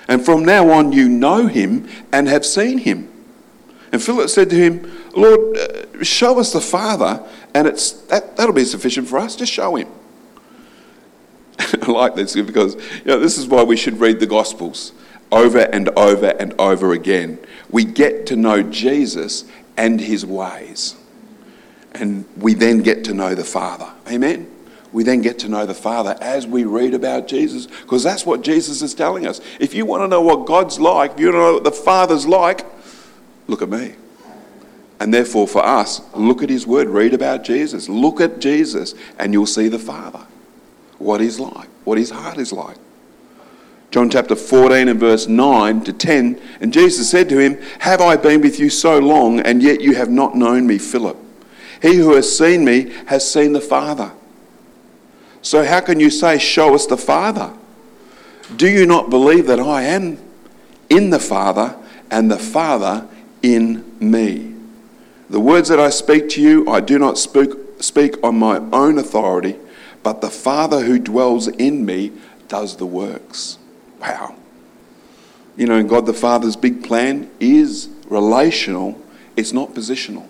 And 0.07 0.23
from 0.23 0.43
now 0.43 0.69
on, 0.71 0.91
you 0.91 1.07
know 1.07 1.47
him 1.47 1.87
and 2.11 2.27
have 2.27 2.45
seen 2.45 2.79
him. 2.79 3.09
And 3.91 4.01
Philip 4.01 4.29
said 4.29 4.49
to 4.49 4.55
him, 4.55 4.91
Lord, 5.15 5.57
uh, 5.57 6.03
show 6.03 6.39
us 6.39 6.53
the 6.53 6.61
Father, 6.61 7.25
and 7.53 7.67
it's, 7.67 7.91
that, 8.03 8.37
that'll 8.37 8.53
be 8.53 8.65
sufficient 8.65 9.07
for 9.07 9.19
us. 9.19 9.35
Just 9.35 9.51
show 9.51 9.75
him. 9.75 9.89
I 11.59 11.91
like 11.91 12.15
this 12.15 12.35
because 12.35 12.75
you 12.75 13.05
know, 13.05 13.19
this 13.19 13.37
is 13.37 13.47
why 13.47 13.63
we 13.63 13.75
should 13.77 13.99
read 13.99 14.19
the 14.19 14.27
Gospels 14.27 14.93
over 15.31 15.59
and 15.59 15.89
over 15.89 16.27
and 16.27 16.53
over 16.59 16.93
again. 16.93 17.39
We 17.69 17.85
get 17.85 18.25
to 18.27 18.35
know 18.35 18.63
Jesus 18.63 19.45
and 19.77 19.99
his 19.99 20.25
ways. 20.25 20.95
And 21.93 22.25
we 22.37 22.53
then 22.53 22.79
get 22.79 23.05
to 23.05 23.13
know 23.13 23.33
the 23.35 23.43
Father. 23.43 23.91
Amen? 24.09 24.50
We 24.91 25.03
then 25.03 25.21
get 25.21 25.39
to 25.39 25.49
know 25.49 25.65
the 25.65 25.73
Father 25.73 26.17
as 26.19 26.45
we 26.45 26.65
read 26.65 26.93
about 26.93 27.27
Jesus, 27.27 27.65
because 27.65 28.03
that's 28.03 28.25
what 28.25 28.41
Jesus 28.41 28.81
is 28.81 28.93
telling 28.93 29.25
us. 29.25 29.39
If 29.59 29.73
you 29.73 29.85
want 29.85 30.03
to 30.03 30.07
know 30.07 30.21
what 30.21 30.45
God's 30.45 30.79
like, 30.79 31.13
if 31.13 31.19
you 31.19 31.27
want 31.27 31.35
to 31.35 31.39
know 31.39 31.53
what 31.53 31.63
the 31.63 31.71
Father's 31.71 32.27
like, 32.27 32.65
Look 33.51 33.61
at 33.61 33.69
me. 33.69 33.95
And 35.01 35.13
therefore, 35.13 35.45
for 35.45 35.65
us, 35.65 36.01
look 36.15 36.41
at 36.41 36.49
his 36.49 36.65
word, 36.65 36.87
read 36.87 37.13
about 37.13 37.43
Jesus, 37.43 37.89
look 37.89 38.21
at 38.21 38.39
Jesus, 38.39 38.95
and 39.19 39.33
you'll 39.33 39.45
see 39.45 39.67
the 39.67 39.77
Father, 39.77 40.21
what 40.99 41.19
he's 41.19 41.37
like, 41.37 41.67
what 41.83 41.97
his 41.97 42.11
heart 42.11 42.37
is 42.37 42.53
like. 42.53 42.77
John 43.89 44.09
chapter 44.09 44.37
14 44.37 44.87
and 44.87 44.99
verse 44.99 45.27
9 45.27 45.83
to 45.83 45.91
10. 45.91 46.39
And 46.61 46.71
Jesus 46.71 47.09
said 47.09 47.27
to 47.27 47.39
him, 47.39 47.59
Have 47.79 47.99
I 47.99 48.15
been 48.15 48.39
with 48.39 48.57
you 48.57 48.69
so 48.69 48.99
long, 48.99 49.41
and 49.41 49.61
yet 49.61 49.81
you 49.81 49.95
have 49.95 50.09
not 50.09 50.35
known 50.35 50.65
me, 50.65 50.77
Philip? 50.77 51.17
He 51.81 51.95
who 51.95 52.15
has 52.15 52.37
seen 52.37 52.63
me 52.63 52.93
has 53.07 53.29
seen 53.29 53.51
the 53.51 53.59
Father. 53.59 54.13
So 55.41 55.65
how 55.65 55.81
can 55.81 55.99
you 55.99 56.09
say, 56.09 56.37
Show 56.37 56.75
us 56.75 56.85
the 56.85 56.97
Father? 56.97 57.53
Do 58.55 58.67
you 58.67 58.85
not 58.85 59.09
believe 59.09 59.47
that 59.47 59.59
I 59.59 59.83
am 59.83 60.17
in 60.89 61.09
the 61.09 61.19
Father, 61.19 61.75
and 62.09 62.29
the 62.29 62.37
Father 62.37 63.07
in 63.41 63.95
me? 63.99 64.53
The 65.29 65.39
words 65.39 65.69
that 65.69 65.79
I 65.79 65.89
speak 65.89 66.27
to 66.29 66.41
you, 66.41 66.69
I 66.69 66.81
do 66.81 66.99
not 66.99 67.17
speak, 67.17 67.51
speak 67.79 68.21
on 68.21 68.37
my 68.37 68.57
own 68.73 68.97
authority, 68.97 69.55
but 70.03 70.19
the 70.19 70.29
Father 70.29 70.81
who 70.81 70.99
dwells 70.99 71.47
in 71.47 71.85
me 71.85 72.11
does 72.49 72.75
the 72.75 72.85
works. 72.85 73.57
Wow. 74.01 74.35
You 75.55 75.67
know, 75.67 75.83
God 75.83 76.05
the 76.05 76.13
Father's 76.13 76.57
big 76.57 76.83
plan 76.83 77.31
is 77.39 77.87
relational, 78.07 78.99
it's 79.37 79.53
not 79.53 79.73
positional. 79.73 80.27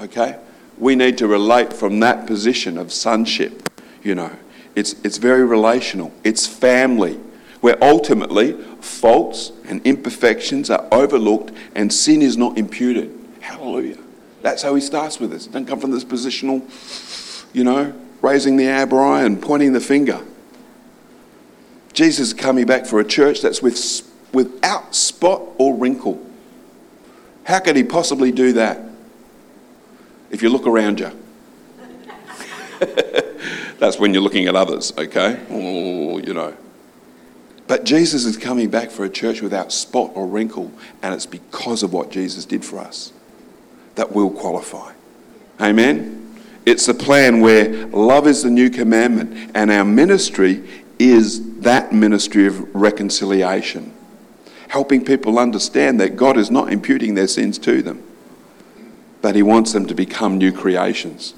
Okay? 0.00 0.38
We 0.78 0.94
need 0.94 1.18
to 1.18 1.26
relate 1.26 1.72
from 1.72 2.00
that 2.00 2.26
position 2.26 2.76
of 2.78 2.92
sonship, 2.92 3.70
you 4.02 4.14
know. 4.14 4.30
It's, 4.74 4.94
it's 5.04 5.16
very 5.16 5.44
relational, 5.44 6.12
it's 6.22 6.46
family, 6.46 7.18
where 7.62 7.82
ultimately 7.82 8.52
faults 8.80 9.52
and 9.64 9.84
imperfections 9.86 10.68
are 10.68 10.86
overlooked 10.92 11.50
and 11.74 11.92
sin 11.92 12.20
is 12.20 12.36
not 12.36 12.58
imputed. 12.58 13.12
Hallelujah. 13.40 13.96
That's 14.42 14.62
how 14.62 14.74
he 14.74 14.80
starts 14.82 15.18
with 15.18 15.32
us. 15.32 15.46
Don't 15.46 15.66
come 15.66 15.80
from 15.80 15.92
this 15.92 16.04
positional, 16.04 16.62
you 17.54 17.64
know, 17.64 17.94
raising 18.20 18.56
the 18.56 18.68
eyebrow 18.68 19.24
and 19.24 19.40
pointing 19.40 19.72
the 19.72 19.80
finger. 19.80 20.20
Jesus 21.92 22.28
is 22.28 22.34
coming 22.34 22.66
back 22.66 22.84
for 22.84 23.00
a 23.00 23.04
church 23.04 23.40
that's 23.40 23.62
with, 23.62 24.02
without 24.32 24.94
spot 24.94 25.40
or 25.56 25.74
wrinkle. 25.74 26.24
How 27.44 27.58
could 27.60 27.76
he 27.76 27.84
possibly 27.84 28.30
do 28.30 28.52
that? 28.52 28.85
If 30.30 30.42
you 30.42 30.48
look 30.48 30.66
around 30.66 31.00
you. 31.00 31.10
that's 33.78 33.98
when 33.98 34.12
you're 34.12 34.22
looking 34.22 34.46
at 34.46 34.56
others, 34.56 34.92
okay? 34.98 35.40
Oh, 35.50 36.18
you 36.18 36.34
know. 36.34 36.54
But 37.66 37.84
Jesus 37.84 38.24
is 38.24 38.36
coming 38.36 38.70
back 38.70 38.90
for 38.90 39.04
a 39.04 39.10
church 39.10 39.40
without 39.42 39.72
spot 39.72 40.12
or 40.14 40.26
wrinkle, 40.26 40.70
and 41.02 41.14
it's 41.14 41.26
because 41.26 41.82
of 41.82 41.92
what 41.92 42.10
Jesus 42.10 42.44
did 42.44 42.64
for 42.64 42.78
us 42.78 43.12
that 43.96 44.12
we'll 44.12 44.30
qualify. 44.30 44.92
Amen? 45.60 46.22
It's 46.64 46.86
a 46.88 46.94
plan 46.94 47.40
where 47.40 47.86
love 47.86 48.26
is 48.26 48.42
the 48.42 48.50
new 48.50 48.70
commandment, 48.70 49.52
and 49.54 49.70
our 49.70 49.84
ministry 49.84 50.68
is 50.98 51.60
that 51.60 51.92
ministry 51.92 52.46
of 52.46 52.74
reconciliation, 52.74 53.92
helping 54.68 55.04
people 55.04 55.38
understand 55.38 56.00
that 56.00 56.16
God 56.16 56.36
is 56.36 56.50
not 56.50 56.72
imputing 56.72 57.14
their 57.14 57.28
sins 57.28 57.58
to 57.58 57.82
them, 57.82 58.02
but 59.26 59.34
He 59.34 59.42
wants 59.42 59.72
them 59.72 59.86
to 59.86 59.94
become 59.96 60.38
new 60.38 60.52
creations. 60.52 61.34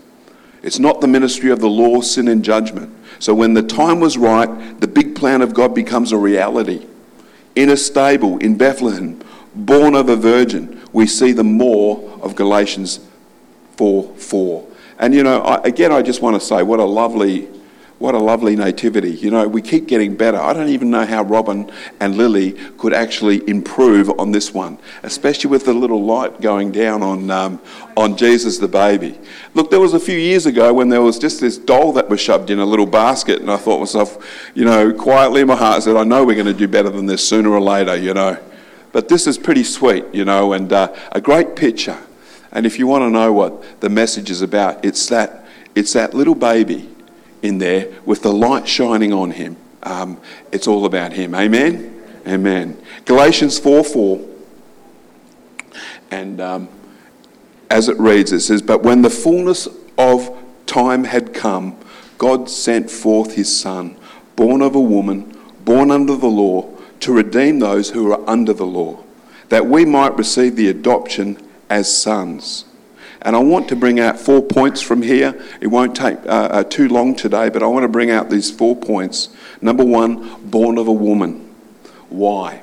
It's 0.62 0.78
not 0.78 1.00
the 1.00 1.06
ministry 1.06 1.50
of 1.50 1.60
the 1.60 1.70
law, 1.70 2.02
sin, 2.02 2.28
and 2.28 2.44
judgment. 2.44 2.94
So 3.18 3.34
when 3.34 3.54
the 3.54 3.62
time 3.62 3.98
was 3.98 4.18
right, 4.18 4.78
the 4.78 4.86
big 4.86 5.16
plan 5.16 5.40
of 5.40 5.54
God 5.54 5.74
becomes 5.74 6.12
a 6.12 6.18
reality. 6.18 6.86
In 7.56 7.70
a 7.70 7.78
stable 7.78 8.36
in 8.40 8.58
Bethlehem, 8.58 9.22
born 9.54 9.94
of 9.94 10.10
a 10.10 10.16
virgin, 10.16 10.82
we 10.92 11.06
see 11.06 11.32
the 11.32 11.44
more 11.44 12.20
of 12.20 12.36
Galatians 12.36 13.00
4 13.78 14.14
4. 14.16 14.68
And 14.98 15.14
you 15.14 15.22
know, 15.22 15.40
I, 15.40 15.62
again, 15.62 15.90
I 15.90 16.02
just 16.02 16.20
want 16.20 16.38
to 16.38 16.46
say 16.46 16.62
what 16.62 16.80
a 16.80 16.84
lovely. 16.84 17.48
What 17.98 18.14
a 18.14 18.18
lovely 18.18 18.54
nativity. 18.54 19.10
You 19.10 19.32
know, 19.32 19.48
we 19.48 19.60
keep 19.60 19.88
getting 19.88 20.14
better. 20.14 20.38
I 20.38 20.52
don't 20.52 20.68
even 20.68 20.88
know 20.88 21.04
how 21.04 21.24
Robin 21.24 21.68
and 21.98 22.16
Lily 22.16 22.52
could 22.76 22.94
actually 22.94 23.46
improve 23.48 24.08
on 24.20 24.30
this 24.30 24.54
one, 24.54 24.78
especially 25.02 25.50
with 25.50 25.64
the 25.64 25.74
little 25.74 26.04
light 26.04 26.40
going 26.40 26.70
down 26.70 27.02
on, 27.02 27.28
um, 27.28 27.60
on 27.96 28.16
Jesus 28.16 28.58
the 28.58 28.68
baby. 28.68 29.18
Look, 29.52 29.72
there 29.72 29.80
was 29.80 29.94
a 29.94 30.00
few 30.00 30.16
years 30.16 30.46
ago 30.46 30.72
when 30.72 30.90
there 30.90 31.02
was 31.02 31.18
just 31.18 31.40
this 31.40 31.58
doll 31.58 31.92
that 31.94 32.08
was 32.08 32.20
shoved 32.20 32.50
in 32.50 32.60
a 32.60 32.64
little 32.64 32.86
basket, 32.86 33.40
and 33.40 33.50
I 33.50 33.56
thought 33.56 33.80
myself, 33.80 34.24
you 34.54 34.64
know, 34.64 34.92
quietly 34.92 35.40
in 35.40 35.48
my 35.48 35.56
heart, 35.56 35.78
I 35.78 35.80
said, 35.80 35.96
I 35.96 36.04
know 36.04 36.24
we're 36.24 36.34
going 36.34 36.46
to 36.46 36.54
do 36.54 36.68
better 36.68 36.90
than 36.90 37.06
this 37.06 37.28
sooner 37.28 37.50
or 37.50 37.60
later, 37.60 37.96
you 37.96 38.14
know. 38.14 38.38
But 38.92 39.08
this 39.08 39.26
is 39.26 39.36
pretty 39.36 39.64
sweet, 39.64 40.04
you 40.12 40.24
know, 40.24 40.52
and 40.52 40.72
uh, 40.72 40.94
a 41.10 41.20
great 41.20 41.56
picture. 41.56 41.98
And 42.52 42.64
if 42.64 42.78
you 42.78 42.86
want 42.86 43.02
to 43.02 43.10
know 43.10 43.32
what 43.32 43.80
the 43.80 43.90
message 43.90 44.30
is 44.30 44.40
about, 44.40 44.84
it's 44.84 45.08
that, 45.08 45.46
it's 45.74 45.94
that 45.94 46.14
little 46.14 46.36
baby 46.36 46.88
in 47.42 47.58
there 47.58 47.92
with 48.04 48.22
the 48.22 48.32
light 48.32 48.68
shining 48.68 49.12
on 49.12 49.32
him. 49.32 49.56
Um, 49.82 50.20
it's 50.52 50.66
all 50.66 50.84
about 50.84 51.12
him. 51.12 51.34
Amen? 51.34 51.94
Amen. 52.26 52.80
Galatians 53.04 53.58
4 53.58 53.84
4. 53.84 54.28
And 56.10 56.40
um, 56.40 56.68
as 57.70 57.88
it 57.88 57.98
reads, 57.98 58.32
it 58.32 58.40
says, 58.40 58.62
But 58.62 58.82
when 58.82 59.02
the 59.02 59.10
fullness 59.10 59.68
of 59.96 60.36
time 60.66 61.04
had 61.04 61.34
come, 61.34 61.76
God 62.18 62.50
sent 62.50 62.90
forth 62.90 63.34
his 63.34 63.54
Son, 63.54 63.96
born 64.36 64.62
of 64.62 64.74
a 64.74 64.80
woman, 64.80 65.36
born 65.64 65.90
under 65.90 66.16
the 66.16 66.26
law 66.26 66.68
to 67.00 67.12
redeem 67.12 67.58
those 67.58 67.90
who 67.90 68.12
are 68.12 68.28
under 68.28 68.52
the 68.52 68.66
law, 68.66 69.02
that 69.48 69.66
we 69.66 69.84
might 69.84 70.16
receive 70.16 70.56
the 70.56 70.68
adoption 70.68 71.38
as 71.70 71.94
sons. 71.94 72.64
And 73.22 73.34
I 73.34 73.40
want 73.40 73.68
to 73.68 73.76
bring 73.76 73.98
out 73.98 74.18
four 74.18 74.40
points 74.42 74.80
from 74.80 75.02
here. 75.02 75.40
It 75.60 75.66
won't 75.66 75.96
take 75.96 76.18
uh, 76.26 76.28
uh, 76.28 76.64
too 76.64 76.88
long 76.88 77.16
today, 77.16 77.48
but 77.48 77.62
I 77.62 77.66
want 77.66 77.82
to 77.82 77.88
bring 77.88 78.10
out 78.10 78.30
these 78.30 78.50
four 78.50 78.76
points. 78.76 79.28
Number 79.60 79.84
one, 79.84 80.50
born 80.50 80.78
of 80.78 80.86
a 80.86 80.92
woman. 80.92 81.54
Why? 82.08 82.62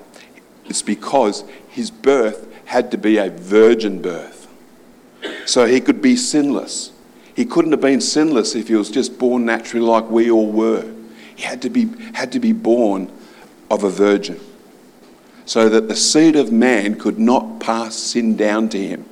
It's 0.65 0.81
because 0.81 1.43
his 1.67 1.91
birth 1.91 2.47
had 2.65 2.89
to 2.91 2.97
be 2.97 3.17
a 3.17 3.29
virgin 3.29 4.01
birth. 4.01 4.47
So 5.45 5.65
he 5.65 5.81
could 5.81 6.01
be 6.01 6.15
sinless. 6.15 6.91
He 7.35 7.45
couldn't 7.45 7.71
have 7.71 7.81
been 7.81 7.99
sinless 7.99 8.55
if 8.55 8.69
he 8.69 8.75
was 8.75 8.89
just 8.89 9.19
born 9.19 9.45
naturally 9.45 9.85
like 9.85 10.09
we 10.09 10.31
all 10.31 10.49
were. 10.49 10.89
He 11.35 11.43
had 11.43 11.61
to 11.63 11.69
be, 11.69 11.89
had 12.13 12.31
to 12.31 12.39
be 12.39 12.53
born 12.53 13.11
of 13.69 13.83
a 13.83 13.89
virgin, 13.89 14.39
so 15.45 15.67
that 15.67 15.89
the 15.89 15.95
seed 15.95 16.35
of 16.35 16.51
man 16.51 16.97
could 16.97 17.19
not 17.19 17.59
pass 17.59 17.95
sin 17.95 18.37
down 18.37 18.69
to 18.69 18.79
him. 18.79 19.05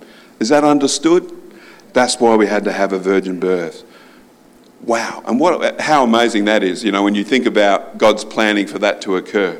Is 0.43 0.49
that 0.49 0.65
understood? 0.65 1.31
That's 1.93 2.19
why 2.19 2.35
we 2.35 2.47
had 2.47 2.65
to 2.65 2.73
have 2.73 2.91
a 2.91 2.99
virgin 2.99 3.39
birth. 3.39 3.85
Wow, 4.81 5.23
and 5.25 5.39
what, 5.39 5.79
how 5.79 6.03
amazing 6.03 6.43
that 6.45 6.63
is, 6.63 6.83
you 6.83 6.91
know, 6.91 7.01
when 7.01 7.15
you 7.15 7.23
think 7.23 7.45
about 7.45 7.97
God's 7.97 8.25
planning 8.25 8.67
for 8.67 8.77
that 8.79 9.01
to 9.03 9.15
occur. 9.15 9.57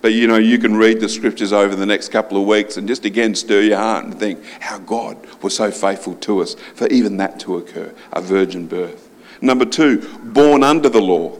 But 0.00 0.12
you 0.12 0.28
know, 0.28 0.36
you 0.36 0.58
can 0.58 0.76
read 0.76 1.00
the 1.00 1.08
scriptures 1.08 1.52
over 1.52 1.74
the 1.74 1.86
next 1.86 2.10
couple 2.10 2.40
of 2.40 2.46
weeks 2.46 2.76
and 2.76 2.86
just 2.86 3.04
again 3.04 3.34
stir 3.34 3.62
your 3.62 3.78
heart 3.78 4.04
and 4.04 4.16
think 4.16 4.44
how 4.60 4.78
God 4.78 5.18
was 5.42 5.56
so 5.56 5.72
faithful 5.72 6.14
to 6.14 6.40
us 6.40 6.54
for 6.54 6.86
even 6.86 7.16
that 7.16 7.40
to 7.40 7.56
occur 7.56 7.92
a 8.12 8.20
virgin 8.20 8.68
birth. 8.68 9.10
Number 9.40 9.64
two, 9.64 10.08
born 10.22 10.62
under 10.62 10.88
the 10.88 11.02
law, 11.02 11.36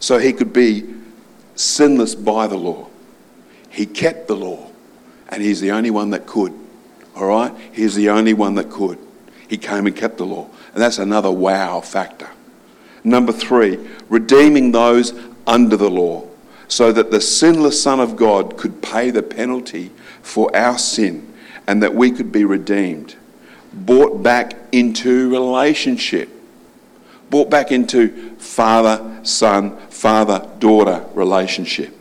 so 0.00 0.16
he 0.16 0.32
could 0.32 0.54
be 0.54 0.84
sinless 1.54 2.14
by 2.14 2.46
the 2.46 2.56
law. 2.56 2.88
He 3.68 3.84
kept 3.84 4.26
the 4.26 4.36
law, 4.36 4.70
and 5.28 5.42
he's 5.42 5.60
the 5.60 5.72
only 5.72 5.90
one 5.90 6.08
that 6.12 6.24
could. 6.24 6.63
All 7.16 7.26
right? 7.26 7.54
He's 7.72 7.94
the 7.94 8.10
only 8.10 8.34
one 8.34 8.54
that 8.56 8.70
could. 8.70 8.98
He 9.48 9.56
came 9.56 9.86
and 9.86 9.94
kept 9.94 10.18
the 10.18 10.26
law. 10.26 10.48
And 10.72 10.82
that's 10.82 10.98
another 10.98 11.30
wow 11.30 11.80
factor. 11.80 12.28
Number 13.04 13.32
three, 13.32 13.78
redeeming 14.08 14.72
those 14.72 15.12
under 15.46 15.76
the 15.76 15.90
law 15.90 16.26
so 16.68 16.90
that 16.92 17.10
the 17.10 17.20
sinless 17.20 17.80
Son 17.82 18.00
of 18.00 18.16
God 18.16 18.56
could 18.56 18.82
pay 18.82 19.10
the 19.10 19.22
penalty 19.22 19.90
for 20.22 20.54
our 20.56 20.78
sin 20.78 21.32
and 21.66 21.82
that 21.82 21.94
we 21.94 22.10
could 22.10 22.32
be 22.32 22.44
redeemed, 22.44 23.14
brought 23.72 24.22
back 24.22 24.54
into 24.72 25.30
relationship, 25.30 26.28
brought 27.30 27.50
back 27.50 27.70
into 27.70 28.36
father 28.36 29.20
son, 29.22 29.76
father 29.88 30.48
daughter 30.58 31.04
relationship. 31.14 31.94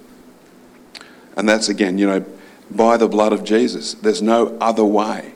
And 1.35 1.47
that's 1.47 1.69
again, 1.69 1.97
you 1.97 2.07
know, 2.07 2.25
by 2.75 2.97
the 2.97 3.07
blood 3.07 3.33
of 3.33 3.43
Jesus. 3.43 3.93
There's 3.93 4.21
no 4.21 4.57
other 4.59 4.85
way. 4.85 5.33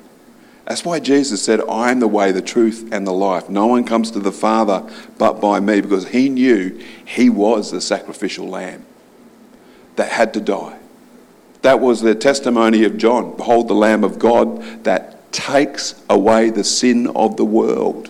That's 0.66 0.84
why 0.84 1.00
Jesus 1.00 1.42
said, 1.42 1.62
I 1.70 1.92
am 1.92 2.02
the 2.02 2.08
way, 2.08 2.34
the 2.34 2.42
truth, 2.42 2.90
and 2.92 3.08
the 3.08 3.14
life. 3.14 3.50
No 3.50 3.68
one 3.68 3.86
comes 3.86 4.12
to 4.12 4.20
the 4.20 4.34
Father 4.34 4.90
but 5.18 5.40
by 5.40 5.62
me, 5.62 5.80
because 5.80 6.10
he 6.10 6.28
knew 6.28 6.78
he 7.06 7.30
was 7.30 7.72
the 7.72 7.80
sacrificial 7.80 8.48
lamb 8.50 8.86
that 9.96 10.12
had 10.12 10.34
to 10.34 10.42
die. 10.42 10.78
That 11.62 11.80
was 11.80 12.02
the 12.02 12.16
testimony 12.16 12.84
of 12.84 12.98
John. 12.98 13.36
Behold, 13.36 13.68
the 13.68 13.74
Lamb 13.74 14.04
of 14.04 14.20
God 14.20 14.84
that 14.84 15.32
takes 15.32 16.02
away 16.10 16.50
the 16.50 16.64
sin 16.64 17.08
of 17.08 17.38
the 17.38 17.46
world. 17.46 18.10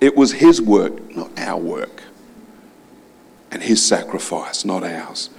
It 0.00 0.16
was 0.16 0.32
his 0.32 0.60
work, 0.60 1.14
not 1.14 1.38
our 1.38 1.60
work. 1.60 2.02
And 3.50 3.62
his 3.62 3.84
sacrifice, 3.84 4.64
not 4.64 4.84
ours. 4.84 5.30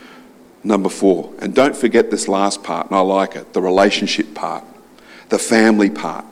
Number 0.64 0.90
four, 0.90 1.34
and 1.40 1.56
don't 1.56 1.76
forget 1.76 2.12
this 2.12 2.28
last 2.28 2.64
part, 2.64 2.88
and 2.88 2.96
I 2.96 3.00
like 3.02 3.36
it 3.36 3.54
the 3.54 3.62
relationship 3.62 4.36
part. 4.36 4.64
the 5.32 5.40
family 5.40 5.90
part, 5.90 6.26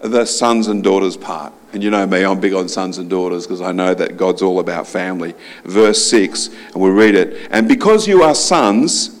the 0.00 0.24
sons 0.24 0.68
and 0.68 0.82
daughters 0.82 1.16
part. 1.16 1.52
And 1.72 1.82
you 1.82 1.90
know 1.90 2.06
me, 2.06 2.24
I'm 2.24 2.38
big 2.38 2.54
on 2.54 2.68
sons 2.68 2.98
and 2.98 3.10
daughters 3.10 3.46
because 3.46 3.60
I 3.60 3.72
know 3.72 3.92
that 3.94 4.16
God's 4.16 4.42
all 4.42 4.60
about 4.60 4.86
family. 4.86 5.34
Verse 5.64 6.02
6, 6.06 6.50
and 6.72 6.76
we 6.76 6.88
read 6.88 7.16
it. 7.16 7.48
And 7.50 7.66
because 7.66 8.06
you 8.06 8.22
are 8.22 8.34
sons, 8.34 9.20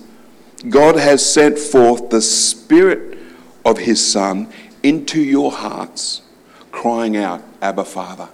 God 0.68 0.94
has 0.94 1.28
sent 1.28 1.58
forth 1.58 2.10
the 2.10 2.22
Spirit 2.22 3.18
of 3.64 3.78
His 3.78 4.04
Son 4.04 4.48
into 4.84 5.20
your 5.20 5.50
hearts, 5.50 6.22
crying 6.70 7.16
out, 7.16 7.42
Abba, 7.60 7.84
Father. 7.84 8.28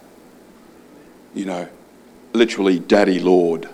You 1.34 1.46
know, 1.46 1.68
literally, 2.34 2.78
Daddy, 2.78 3.20
Lord. 3.20 3.70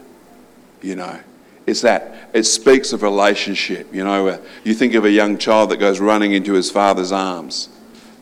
You 0.80 0.94
know, 0.94 1.18
it's 1.66 1.80
that. 1.80 2.30
It 2.32 2.44
speaks 2.44 2.92
of 2.92 3.02
relationship. 3.02 3.92
You 3.92 4.04
know, 4.04 4.40
you 4.64 4.74
think 4.74 4.94
of 4.94 5.04
a 5.04 5.10
young 5.10 5.36
child 5.36 5.70
that 5.70 5.78
goes 5.78 5.98
running 5.98 6.32
into 6.32 6.52
his 6.52 6.70
father's 6.70 7.12
arms. 7.12 7.68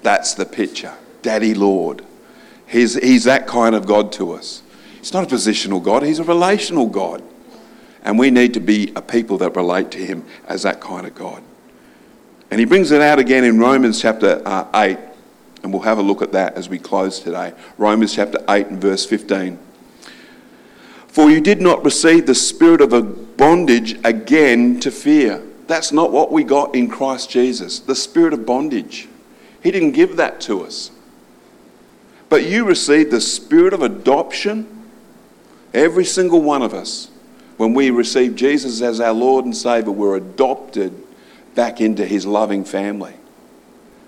That's 0.03 0.35
the 0.35 0.47
picture. 0.47 0.95
Daddy, 1.23 1.55
Lord. 1.55 2.05
He's, 2.67 2.95
he's 2.95 3.25
that 3.25 3.47
kind 3.47 3.75
of 3.75 3.87
God 3.87 4.13
to 4.13 4.33
us. 4.33 4.63
He's 4.99 5.13
not 5.13 5.31
a 5.31 5.35
positional 5.35 5.83
God, 5.83 6.03
He's 6.03 6.19
a 6.19 6.25
relational 6.25 6.87
God. 6.87 7.23
And 8.03 8.19
we 8.19 8.31
need 8.31 8.55
to 8.55 8.61
be 8.61 8.93
a 8.97 9.03
people 9.03 9.39
that 9.39 9.55
relate 9.57 9.91
to 9.93 9.99
Him 9.99 10.25
as 10.47 10.63
that 10.63 10.81
kind 10.81 11.07
of 11.07 11.15
God. 11.15 11.43
And 12.51 12.59
He 12.59 12.67
brings 12.67 12.91
it 12.91 13.01
out 13.01 13.19
again 13.19 13.45
in 13.45 13.59
Romans 13.59 14.01
chapter 14.01 14.41
uh, 14.47 14.67
8. 14.75 14.99
And 15.63 15.73
we'll 15.73 15.83
have 15.83 15.99
a 15.99 16.03
look 16.03 16.21
at 16.21 16.33
that 16.33 16.55
as 16.55 16.69
we 16.69 16.79
close 16.79 17.21
today. 17.21 17.53
Romans 17.79 18.15
chapter 18.15 18.39
8 18.49 18.67
and 18.69 18.81
verse 18.81 19.05
15. 19.07 19.59
For 21.15 21.31
you 21.31 21.41
did 21.41 21.61
not 21.63 21.85
receive 21.85 22.27
the 22.27 22.35
spirit 22.35 22.81
of 22.81 22.93
a 22.93 23.01
bondage 23.01 23.97
again 24.03 24.81
to 24.81 24.91
fear. 24.91 25.41
That's 25.69 25.93
not 25.93 26.11
what 26.11 26.33
we 26.33 26.43
got 26.43 26.75
in 26.75 26.89
Christ 26.89 27.31
Jesus, 27.31 27.79
the 27.79 27.95
spirit 27.95 28.33
of 28.33 28.45
bondage. 28.45 29.07
He 29.63 29.71
didn't 29.71 29.93
give 29.93 30.17
that 30.17 30.41
to 30.41 30.65
us. 30.65 30.91
But 32.29 32.47
you 32.47 32.65
received 32.65 33.13
the 33.13 33.21
spirit 33.21 33.73
of 33.73 33.81
adoption. 33.81 34.91
Every 35.73 36.05
single 36.05 36.43
one 36.43 36.63
of 36.63 36.75
us, 36.75 37.13
when 37.59 37.75
we 37.75 37.91
receive 37.91 38.35
Jesus 38.35 38.83
as 38.83 38.99
our 38.99 39.13
Lord 39.13 39.45
and 39.45 39.57
Savior, 39.57 39.93
we're 39.93 40.17
adopted 40.17 41.01
back 41.55 41.81
into 41.81 42.05
His 42.05 42.27
loving 42.27 42.65
family. 42.65 43.15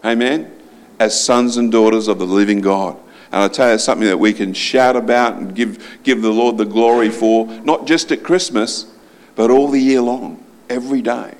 Amen? 0.05 0.51
As 0.99 1.25
sons 1.25 1.57
and 1.57 1.71
daughters 1.71 2.09
of 2.09 2.19
the 2.19 2.27
living 2.27 2.63
God. 2.63 2.99
And 3.33 3.43
I 3.43 3.49
tell 3.49 3.73
you, 3.73 3.79
something 3.79 4.07
that 4.07 4.19
we 4.19 4.33
can 4.33 4.53
shout 4.53 4.97
about 4.97 5.35
and 5.35 5.55
give, 5.55 5.99
give 6.03 6.23
the 6.23 6.31
Lord 6.31 6.59
the 6.59 6.65
glory 6.65 7.11
for, 7.11 7.47
not 7.47 7.87
just 7.87 8.13
at 8.13 8.23
Christmas, 8.23 8.87
but 9.35 9.51
all 9.51 9.69
the 9.69 9.81
year 9.81 10.01
long, 10.01 10.45
every 10.69 11.03
day. 11.03 11.35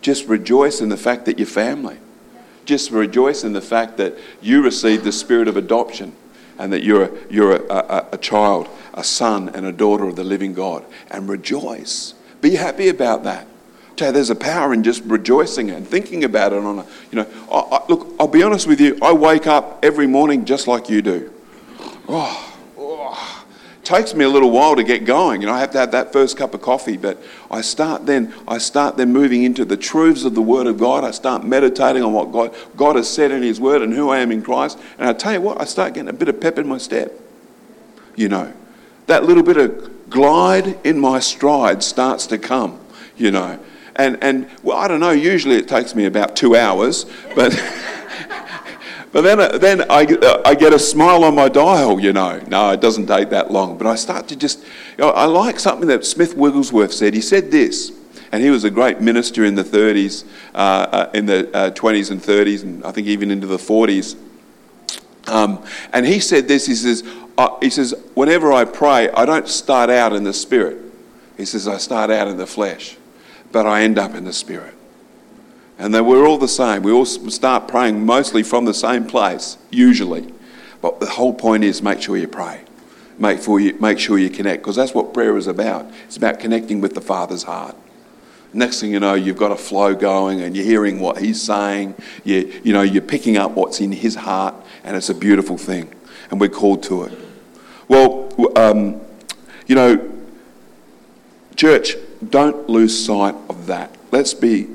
Just 0.00 0.26
rejoice 0.28 0.80
in 0.80 0.88
the 0.88 0.96
fact 0.96 1.24
that 1.26 1.38
you're 1.38 1.46
family. 1.46 1.98
Just 2.64 2.90
rejoice 2.90 3.44
in 3.44 3.52
the 3.52 3.60
fact 3.60 3.96
that 3.98 4.16
you 4.40 4.62
received 4.62 5.04
the 5.04 5.12
spirit 5.12 5.46
of 5.46 5.56
adoption 5.56 6.14
and 6.58 6.72
that 6.72 6.82
you're, 6.82 7.10
you're 7.28 7.56
a, 7.56 7.74
a, 7.74 8.06
a 8.12 8.18
child, 8.18 8.68
a 8.94 9.04
son, 9.04 9.48
and 9.50 9.66
a 9.66 9.72
daughter 9.72 10.04
of 10.04 10.16
the 10.16 10.24
living 10.24 10.54
God. 10.54 10.84
And 11.10 11.28
rejoice. 11.28 12.14
Be 12.40 12.56
happy 12.56 12.88
about 12.88 13.24
that. 13.24 13.46
There's 13.96 14.30
a 14.30 14.34
power 14.34 14.72
in 14.72 14.82
just 14.82 15.02
rejoicing 15.04 15.70
and 15.70 15.86
thinking 15.86 16.24
about 16.24 16.52
it 16.52 16.62
on 16.62 16.80
a, 16.80 16.86
you 17.10 17.16
know, 17.16 17.26
I, 17.50 17.76
I, 17.76 17.86
look, 17.88 18.14
I'll 18.20 18.28
be 18.28 18.42
honest 18.42 18.66
with 18.66 18.80
you, 18.80 18.98
I 19.02 19.12
wake 19.12 19.46
up 19.46 19.84
every 19.84 20.06
morning 20.06 20.44
just 20.44 20.66
like 20.66 20.88
you 20.88 21.02
do. 21.02 21.32
Oh, 22.08 22.56
oh, 22.78 23.44
takes 23.82 24.14
me 24.14 24.24
a 24.24 24.28
little 24.28 24.50
while 24.50 24.76
to 24.76 24.82
get 24.82 25.04
going. 25.04 25.40
You 25.40 25.46
know, 25.46 25.54
I 25.54 25.60
have 25.60 25.70
to 25.72 25.78
have 25.78 25.92
that 25.92 26.12
first 26.12 26.36
cup 26.36 26.54
of 26.54 26.60
coffee, 26.60 26.96
but 26.96 27.22
I 27.50 27.60
start 27.60 28.04
then. 28.04 28.34
I 28.46 28.58
start 28.58 28.96
then 28.96 29.12
moving 29.12 29.44
into 29.44 29.64
the 29.64 29.76
truths 29.76 30.24
of 30.24 30.34
the 30.34 30.42
Word 30.42 30.66
of 30.66 30.78
God. 30.78 31.04
I 31.04 31.12
start 31.12 31.44
meditating 31.44 32.02
on 32.02 32.12
what 32.12 32.32
God 32.32 32.54
God 32.76 32.96
has 32.96 33.08
said 33.08 33.30
in 33.30 33.42
His 33.42 33.60
Word 33.60 33.82
and 33.82 33.92
who 33.92 34.10
I 34.10 34.18
am 34.18 34.32
in 34.32 34.42
Christ. 34.42 34.78
And 34.98 35.08
I 35.08 35.12
tell 35.12 35.32
you 35.32 35.40
what, 35.40 35.60
I 35.60 35.64
start 35.64 35.94
getting 35.94 36.08
a 36.08 36.12
bit 36.12 36.28
of 36.28 36.40
pep 36.40 36.58
in 36.58 36.66
my 36.66 36.78
step. 36.78 37.12
You 38.16 38.28
know, 38.28 38.52
that 39.06 39.24
little 39.24 39.42
bit 39.42 39.56
of 39.56 40.10
glide 40.10 40.78
in 40.84 40.98
my 40.98 41.20
stride 41.20 41.82
starts 41.82 42.26
to 42.28 42.38
come. 42.38 42.80
You 43.16 43.30
know, 43.30 43.58
and 43.96 44.22
and 44.22 44.48
well, 44.62 44.78
I 44.78 44.88
don't 44.88 45.00
know. 45.00 45.10
Usually 45.10 45.56
it 45.56 45.68
takes 45.68 45.94
me 45.94 46.06
about 46.06 46.36
two 46.36 46.56
hours, 46.56 47.06
but. 47.34 47.58
But 49.12 49.22
then, 49.22 49.60
then 49.60 49.90
I, 49.90 50.42
I 50.44 50.54
get 50.54 50.74
a 50.74 50.78
smile 50.78 51.24
on 51.24 51.34
my 51.34 51.48
dial, 51.48 51.98
you 51.98 52.12
know. 52.12 52.38
No, 52.48 52.72
it 52.72 52.82
doesn't 52.82 53.06
take 53.06 53.30
that 53.30 53.50
long. 53.50 53.78
But 53.78 53.86
I 53.86 53.94
start 53.94 54.28
to 54.28 54.36
just, 54.36 54.58
you 54.58 54.66
know, 54.98 55.08
I 55.08 55.24
like 55.24 55.58
something 55.58 55.88
that 55.88 56.04
Smith 56.04 56.36
Wigglesworth 56.36 56.92
said. 56.92 57.14
He 57.14 57.22
said 57.22 57.50
this, 57.50 57.92
and 58.30 58.42
he 58.42 58.50
was 58.50 58.64
a 58.64 58.70
great 58.70 59.00
minister 59.00 59.46
in 59.46 59.54
the 59.54 59.64
30s, 59.64 60.26
uh, 60.54 60.58
uh, 60.58 61.10
in 61.14 61.24
the 61.24 61.48
uh, 61.56 61.70
20s 61.70 62.10
and 62.10 62.20
30s, 62.20 62.62
and 62.62 62.84
I 62.84 62.92
think 62.92 63.06
even 63.06 63.30
into 63.30 63.46
the 63.46 63.56
40s. 63.56 64.16
Um, 65.28 65.64
and 65.94 66.04
he 66.04 66.20
said 66.20 66.46
this, 66.46 66.66
he 66.66 66.74
says, 66.74 67.02
uh, 67.38 67.56
he 67.60 67.70
says, 67.70 67.94
whenever 68.14 68.52
I 68.52 68.66
pray, 68.66 69.08
I 69.10 69.24
don't 69.24 69.48
start 69.48 69.88
out 69.88 70.12
in 70.12 70.24
the 70.24 70.34
spirit. 70.34 70.78
He 71.36 71.46
says, 71.46 71.66
I 71.66 71.78
start 71.78 72.10
out 72.10 72.28
in 72.28 72.36
the 72.36 72.46
flesh, 72.46 72.96
but 73.56 73.64
I 73.64 73.84
end 73.84 73.98
up 73.98 74.14
in 74.14 74.24
the 74.24 74.34
spirit. 74.34 74.74
And 75.78 75.94
that 75.94 76.04
we're 76.04 76.26
all 76.28 76.36
the 76.36 76.46
same. 76.46 76.82
We 76.82 76.92
all 76.92 77.06
start 77.06 77.68
praying 77.68 78.04
mostly 78.04 78.42
from 78.42 78.66
the 78.66 78.74
same 78.74 79.06
place, 79.06 79.56
usually. 79.70 80.30
But 80.82 81.00
the 81.00 81.06
whole 81.06 81.32
point 81.32 81.64
is 81.64 81.80
make 81.80 82.02
sure 82.02 82.18
you 82.18 82.28
pray. 82.28 82.60
Make, 83.18 83.38
for 83.38 83.58
you, 83.58 83.72
make 83.80 83.98
sure 83.98 84.18
you 84.18 84.28
connect, 84.28 84.60
because 84.60 84.76
that's 84.76 84.92
what 84.92 85.14
prayer 85.14 85.38
is 85.38 85.46
about. 85.46 85.90
It's 86.04 86.18
about 86.18 86.38
connecting 86.38 86.82
with 86.82 86.92
the 86.92 87.00
Father's 87.00 87.44
heart. 87.44 87.74
Next 88.52 88.80
thing 88.80 88.92
you 88.92 89.00
know, 89.00 89.14
you've 89.14 89.38
got 89.38 89.52
a 89.52 89.56
flow 89.56 89.94
going 89.94 90.42
and 90.42 90.54
you're 90.54 90.66
hearing 90.66 91.00
what 91.00 91.16
He's 91.16 91.40
saying. 91.40 91.94
You, 92.24 92.60
you 92.62 92.74
know, 92.74 92.82
you're 92.82 93.00
picking 93.00 93.38
up 93.38 93.52
what's 93.52 93.80
in 93.80 93.90
His 93.90 94.16
heart, 94.16 94.54
and 94.84 94.98
it's 94.98 95.08
a 95.08 95.14
beautiful 95.14 95.56
thing. 95.56 95.90
And 96.30 96.38
we're 96.38 96.50
called 96.50 96.82
to 96.82 97.04
it. 97.04 97.18
Well, 97.88 98.28
um, 98.54 99.00
you 99.66 99.74
know, 99.74 100.12
church, 101.56 101.96
don't 102.28 102.68
lose 102.68 103.04
sight 103.04 103.34
of 103.48 103.66
that. 103.66 103.94
Let's 104.12 104.34
be 104.34 104.68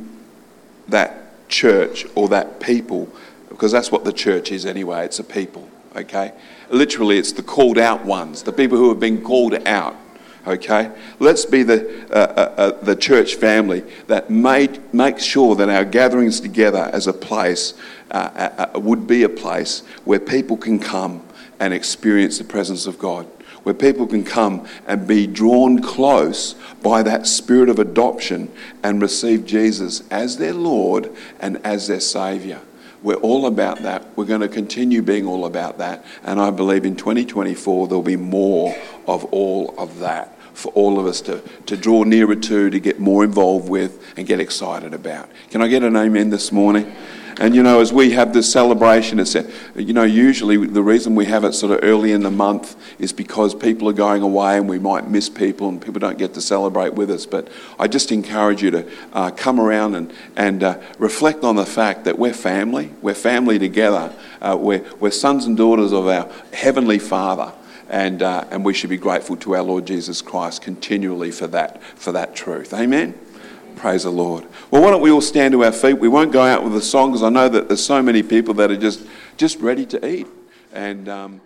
that 0.87 1.47
church 1.47 2.05
or 2.15 2.29
that 2.29 2.59
people, 2.59 3.09
because 3.49 3.71
that's 3.71 3.91
what 3.91 4.03
the 4.03 4.13
church 4.13 4.51
is 4.51 4.65
anyway, 4.65 5.05
it's 5.05 5.19
a 5.19 5.23
people, 5.23 5.69
okay? 5.95 6.33
Literally, 6.69 7.17
it's 7.17 7.31
the 7.31 7.43
called 7.43 7.77
out 7.77 8.05
ones, 8.05 8.43
the 8.43 8.53
people 8.53 8.77
who 8.77 8.89
have 8.89 8.99
been 8.99 9.21
called 9.21 9.55
out, 9.67 9.95
okay? 10.47 10.91
Let's 11.19 11.45
be 11.45 11.63
the, 11.63 12.07
uh, 12.11 12.15
uh, 12.15 12.53
uh, 12.57 12.83
the 12.83 12.95
church 12.95 13.35
family 13.35 13.83
that 14.07 14.29
made, 14.29 14.93
makes 14.93 15.23
sure 15.23 15.55
that 15.55 15.69
our 15.69 15.85
gatherings 15.85 16.39
together 16.39 16.89
as 16.93 17.07
a 17.07 17.13
place 17.13 17.73
uh, 18.11 18.29
uh, 18.35 18.69
uh, 18.75 18.79
would 18.79 19.07
be 19.07 19.23
a 19.23 19.29
place 19.29 19.83
where 20.05 20.19
people 20.19 20.57
can 20.57 20.79
come 20.79 21.25
and 21.59 21.73
experience 21.73 22.37
the 22.37 22.43
presence 22.43 22.87
of 22.87 22.97
God 22.97 23.27
where 23.63 23.75
people 23.75 24.07
can 24.07 24.23
come 24.23 24.67
and 24.87 25.07
be 25.07 25.27
drawn 25.27 25.81
close 25.81 26.55
by 26.81 27.03
that 27.03 27.27
spirit 27.27 27.69
of 27.69 27.79
adoption 27.79 28.51
and 28.83 29.01
receive 29.01 29.45
Jesus 29.45 30.03
as 30.09 30.37
their 30.37 30.53
Lord 30.53 31.11
and 31.39 31.57
as 31.65 31.87
their 31.87 31.99
Saviour. 31.99 32.61
We're 33.03 33.15
all 33.15 33.47
about 33.47 33.79
that. 33.79 34.05
We're 34.15 34.25
going 34.25 34.41
to 34.41 34.47
continue 34.47 35.01
being 35.01 35.25
all 35.25 35.45
about 35.45 35.79
that. 35.79 36.05
And 36.23 36.39
I 36.39 36.51
believe 36.51 36.85
in 36.85 36.95
2024 36.95 37.87
there'll 37.87 38.03
be 38.03 38.15
more 38.15 38.75
of 39.07 39.25
all 39.25 39.73
of 39.77 39.99
that 39.99 40.37
for 40.53 40.71
all 40.73 40.99
of 40.99 41.05
us 41.05 41.21
to, 41.21 41.41
to 41.65 41.77
draw 41.77 42.03
nearer 42.03 42.35
to, 42.35 42.69
to 42.69 42.79
get 42.79 42.99
more 42.99 43.23
involved 43.23 43.69
with, 43.69 44.13
and 44.17 44.27
get 44.27 44.39
excited 44.39 44.93
about. 44.93 45.29
Can 45.49 45.61
I 45.61 45.67
get 45.67 45.81
an 45.81 45.95
amen 45.95 46.29
this 46.29 46.51
morning? 46.51 46.93
And 47.41 47.55
you 47.55 47.63
know, 47.63 47.81
as 47.81 47.91
we 47.91 48.11
have 48.11 48.33
this 48.33 48.51
celebration, 48.51 49.19
it's, 49.19 49.35
you 49.75 49.93
know, 49.93 50.03
usually 50.03 50.57
the 50.57 50.83
reason 50.83 51.15
we 51.15 51.25
have 51.25 51.43
it 51.43 51.53
sort 51.53 51.71
of 51.71 51.79
early 51.81 52.11
in 52.11 52.21
the 52.21 52.29
month 52.29 52.75
is 52.99 53.11
because 53.11 53.55
people 53.55 53.89
are 53.89 53.93
going 53.93 54.21
away 54.21 54.57
and 54.57 54.69
we 54.69 54.77
might 54.77 55.09
miss 55.09 55.27
people 55.27 55.67
and 55.67 55.81
people 55.81 55.99
don't 55.99 56.19
get 56.19 56.35
to 56.35 56.41
celebrate 56.41 56.93
with 56.93 57.09
us. 57.09 57.25
But 57.25 57.47
I 57.79 57.87
just 57.87 58.11
encourage 58.11 58.61
you 58.61 58.69
to 58.69 58.91
uh, 59.13 59.31
come 59.31 59.59
around 59.59 59.95
and, 59.95 60.13
and 60.35 60.61
uh, 60.61 60.79
reflect 60.99 61.43
on 61.43 61.55
the 61.55 61.65
fact 61.65 62.03
that 62.03 62.19
we're 62.19 62.31
family. 62.31 62.93
We're 63.01 63.15
family 63.15 63.57
together. 63.57 64.13
Uh, 64.39 64.55
we're, 64.59 64.85
we're 64.99 65.09
sons 65.09 65.45
and 65.45 65.57
daughters 65.57 65.93
of 65.93 66.05
our 66.05 66.31
Heavenly 66.53 66.99
Father. 66.99 67.53
And, 67.89 68.21
uh, 68.21 68.45
and 68.51 68.63
we 68.63 68.75
should 68.75 68.91
be 68.91 68.97
grateful 68.97 69.35
to 69.37 69.55
our 69.55 69.63
Lord 69.63 69.87
Jesus 69.87 70.21
Christ 70.21 70.61
continually 70.61 71.31
for 71.31 71.47
that, 71.47 71.81
for 71.81 72.11
that 72.11 72.35
truth. 72.35 72.71
Amen. 72.71 73.15
Praise 73.75 74.03
the 74.03 74.11
Lord. 74.11 74.45
Well, 74.69 74.81
why 74.81 74.91
don't 74.91 75.01
we 75.01 75.11
all 75.11 75.21
stand 75.21 75.53
to 75.53 75.63
our 75.63 75.71
feet? 75.71 75.93
We 75.99 76.07
won't 76.07 76.31
go 76.31 76.41
out 76.41 76.63
with 76.63 76.75
a 76.75 76.81
song 76.81 77.11
because 77.11 77.23
I 77.23 77.29
know 77.29 77.49
that 77.49 77.67
there's 77.67 77.83
so 77.83 78.01
many 78.01 78.23
people 78.23 78.53
that 78.55 78.71
are 78.71 78.77
just, 78.77 79.05
just 79.37 79.59
ready 79.59 79.85
to 79.87 80.07
eat. 80.07 80.27
And. 80.73 81.09
Um 81.09 81.41